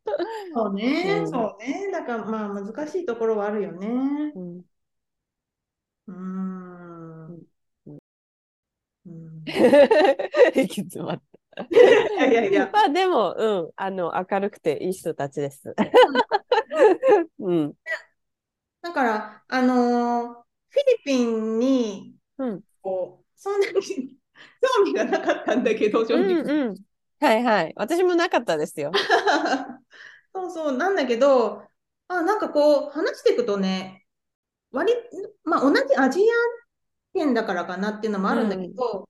[0.53, 0.83] そうね、
[1.21, 1.89] うん、そうね。
[1.91, 3.87] だからまあ難しいところはあるよね。
[4.35, 4.61] うん。
[6.07, 7.51] うん。
[9.05, 11.21] うん、行き詰まっ
[11.55, 11.63] た。
[11.69, 11.75] い
[12.17, 12.69] やいやいや。
[12.73, 15.73] まあでも、うん、あの、明るくていい人たちです。
[17.39, 17.73] うん。
[18.81, 20.33] だから、あのー、
[20.69, 23.73] フィリピンに、うん、こう、そんなに
[24.75, 26.41] 興味がなかったんだけど、正直。
[26.41, 26.75] うんうん、
[27.19, 27.73] はいはい。
[27.75, 28.91] 私もなかったですよ。
[30.33, 31.63] そうそう、なんだけど、
[32.07, 34.05] あ、なんかこう、話していくとね、
[34.71, 34.93] 割、
[35.43, 36.23] まあ、同じアジア
[37.13, 39.05] 圏だからかなっていうのもあるんだけど、うん、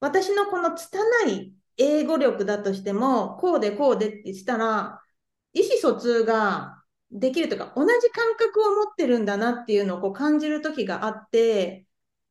[0.00, 0.98] 私のこの拙
[1.28, 5.02] い英語力だとしても、こうでこうでってしたら、
[5.52, 6.79] 意思疎通が
[7.10, 11.86] できるとか、同じ感覚を持ってるんだなっていうのをこう感じる時があって、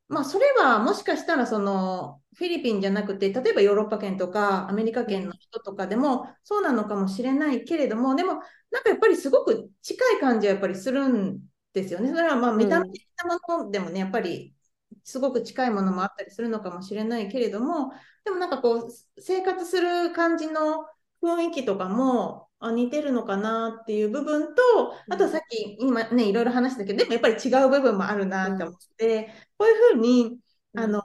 [0.08, 11.40] まあ、それはもしかしたらそのフィリピンじゃなくて、例えばヨーロッパ圏とかアメリカ圏の人とかでもそうなのかもしれないけれども、でもなんかやっぱりすごく近い感じはやっぱりするん
[11.74, 12.10] ですよね。
[12.10, 14.56] それはまあ見た目的なものでもね、やっぱり
[15.04, 17.92] すごく近いものもあったりするのかもしれないけれども、
[18.24, 20.86] でもなんかこう生活する感じの
[21.22, 23.80] 雰囲気とかもあ似てるのかな？
[23.82, 24.62] っていう部分と、
[25.10, 30.38] あとさっき今ね、いろいろ話したけど、でもやっぱり違う部分もあるなって思って、こういうふうに、
[30.76, 31.04] あの、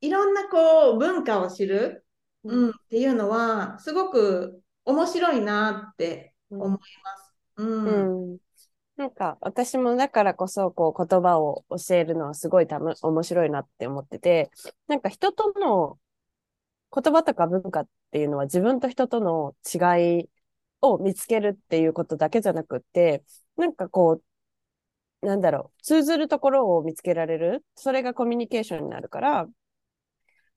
[0.00, 2.04] いろんなこう文化を知る、
[2.44, 7.32] うん、っていうのは、すごく面白いなって思います。
[7.56, 8.32] うん。
[8.32, 8.38] うん、
[8.96, 14.50] なんか私もだからこそこう言葉を教えるのはすごいたの面白いなって思ってて、
[14.88, 15.98] なんか人との
[16.92, 20.28] 言葉とか文化っていうのは自分と人との違い
[20.82, 23.24] を見つけるっていうことだけじゃなくて、
[23.56, 24.20] なんかこ
[25.22, 27.64] う、なんだろう、通ずるところを見つけられる。
[27.76, 29.48] それがコミュニケーションになるから、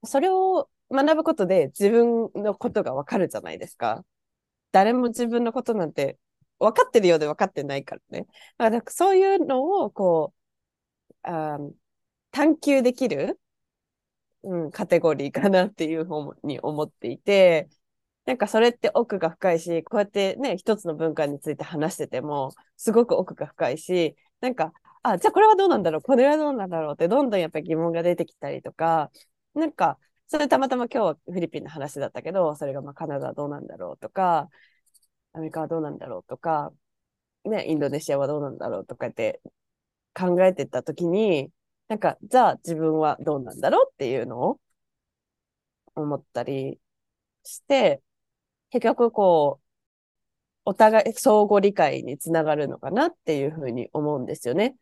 [0.04, 4.06] それを学ぶことで自分のことがわかるじゃないですか。
[4.72, 6.18] 誰も自分のことなんて
[6.60, 8.28] 分かってるようで分かってないからね。
[8.58, 10.34] だからそういうのをこ
[11.24, 11.60] う、あ
[12.32, 13.40] 探求できる、
[14.44, 17.70] うん、カテゴリーかなっていうふうに思っていて、
[18.26, 24.74] なんかそれって奥が深いし、こうやってね、一つの文化について話してても、すごく奥が深いし、なんか、
[25.04, 29.12] あ、じゃあこれはどうなんだろう、これはどうなんだろうって、どんどんやっぱり疑問が出てきたりとか、
[29.54, 34.50] なんか、それたまたま今日はフィリピンの話だったけど、それがまあカナダはどうなんだろうとか、
[35.34, 36.74] アメリカはどうなんだろうとか、
[37.46, 39.42] ね、インドネシアはどうなんだろうとかって
[40.16, 41.52] 考えてたときに、
[41.90, 44.60] なんか、じゃあ自分はどうなんだろうっていうのを
[45.96, 46.80] 思ったり
[47.44, 48.04] して、
[48.72, 49.66] 結局こう、
[50.68, 54.76] お互い相互理解につながるのかなっていうふうに思うんですよね。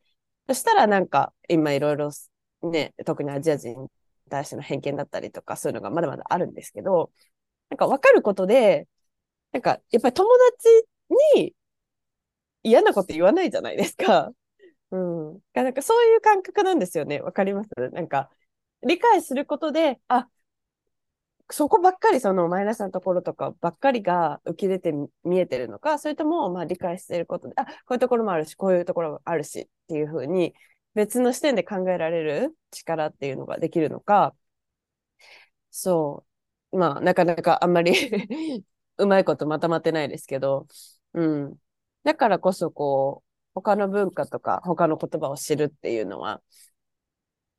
[0.47, 2.11] そしたらなんか今いろいろ
[2.63, 3.89] ね、特にアジア人に
[4.29, 7.11] 対しての偏見だったりとかそういうのがまだまだあるんですけど、
[7.69, 8.87] なんか分かることで、
[9.51, 10.69] なんかやっぱり友達
[11.35, 11.53] に
[12.63, 14.31] 嫌なこと言わないじゃないですか。
[14.91, 15.39] うん。
[15.53, 17.19] なんかそういう感覚なんですよね。
[17.19, 17.69] わかります？
[17.91, 18.29] なんか
[18.87, 20.29] 理解することで、あ、
[21.51, 30.55] そこばっかりそのマイナスなところとかばっかりが浮き出て見えてるのか、それともまあ理解していることで、あ、こういうところもあるし、こういうところもあるしっていうふうに
[30.95, 34.35] 別の視点で考えられる力っていうのができるのか、
[35.71, 36.25] そ
[36.71, 36.77] う。
[36.77, 37.93] まあ、なかなかあんまり
[38.97, 40.67] うまいことまとまってないですけど、
[41.13, 41.57] うん。
[42.03, 46.41] だからこそ、こう、他の文化とか他の言葉を知るっていうのは、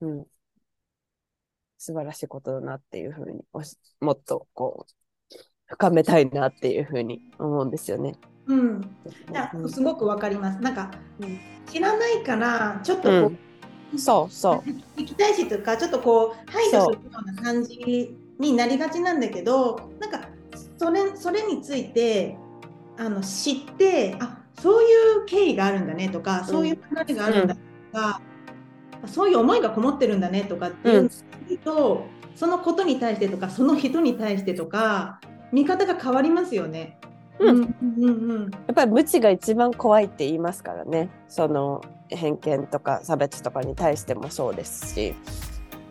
[0.01, 0.27] うん、
[1.85, 3.43] 素晴らしいことだなっていうふうに、
[4.01, 8.15] もっとこう、深めたいなっていうふうに思うんですよね。
[8.47, 8.97] うん、
[9.31, 10.63] いやすごくわかります。
[10.63, 10.91] なんか、
[11.71, 13.39] 知らないからちょっとこう、
[13.93, 20.29] うん、そうそう行きたいしとかちょっとこう配慮するような感じになりがちなんだけどなんか
[20.79, 22.37] それそれについて
[22.97, 27.61] あの知ってあそういう経緯があるんだねとか、そういう流れがあるんだと
[27.93, 28.34] か、うん、
[29.07, 31.11] そういう思いがこもってるんだねとかっていう
[31.65, 35.21] と、うん、そのことに対してとかその人に対してとか
[35.53, 36.99] 見方が変わりますよね。
[37.39, 41.11] うん、うんうんやっぱり無知が一番怖いって言いますからね。
[41.29, 45.15] その偏見とか差別とかに対してもそうですし。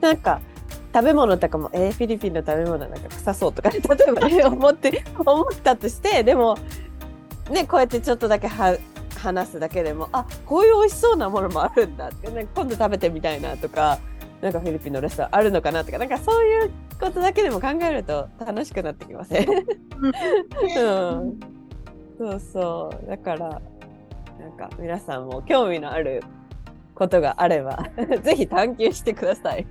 [0.02, 0.42] なんか
[0.94, 6.58] 食べ物とかもえー、フィリピンの食べ物なんか臭そうとか、ね、例えばね思って思ったとしてでも
[7.50, 8.78] ねこうやってちょっとだけは
[9.24, 14.00] 話すだけでもあこういう美味しそうなものもあるんだって、ね、今度食べてみたいなとか
[14.42, 19.54] なんかフィリピンのレストランあるのかなとかなんかそういうことだけでも考えると楽しくなってきません、う
[20.10, 21.40] ん、
[22.18, 23.08] そうそう。
[23.10, 23.62] だから
[24.40, 26.24] なんか皆さんも興味のある
[26.96, 27.90] ことがあれば
[28.22, 29.66] ぜひ探求してください。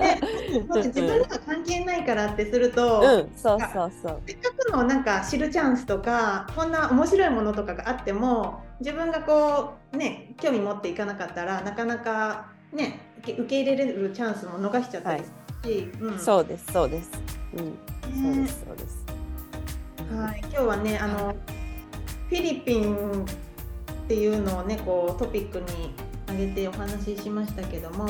[0.00, 0.20] ね、
[0.76, 4.20] 自分には関係ないからってすると、うん、そうそうそう。
[4.26, 15.26] せっかくのなんか知るチャンスとかこんな面白いものとかがあっても自分がこうね興味持っていかなかったらなかなかね受け入れれるチャンスも逃しちゃったりし、
[15.62, 15.78] はい。
[16.00, 17.10] うん、そうですそうです、
[17.54, 17.78] うん、
[18.22, 19.04] そうですそうです。
[20.10, 21.36] はい、今日はねあの
[22.28, 23.26] フィリピンっ
[24.08, 25.92] ていうのをねこうトピックに
[26.26, 28.06] 挙げてお話ししましたけども、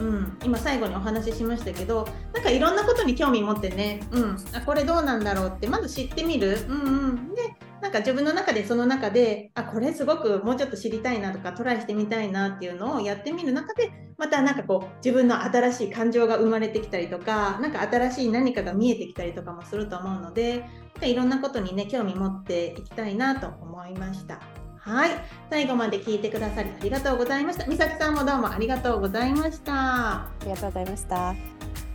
[0.00, 20.64] うん、今最後にお話ししましたけどなんかいろんなことに興味持ってね、うん、あこれどうなんだろうってまず知ってみる、うんうん、でなんか自分の中でその中であこれすごくもうちょっと知りたいなとかトライしてみたいなっていうのをやってみる中でまたなんかこう自分の新しい感情が生まれてきたりとか何か新しい何かが見えてきたりとかもすると思うので
[21.02, 24.40] いろんなことにね興味持っていきたいなと思いました。
[24.80, 25.10] はい、
[25.50, 27.66] 最後まで聞いてくださりありがとうございました。
[27.66, 29.72] 美咲さんもどうもありがとうございました。
[29.74, 31.87] ありがとうございました。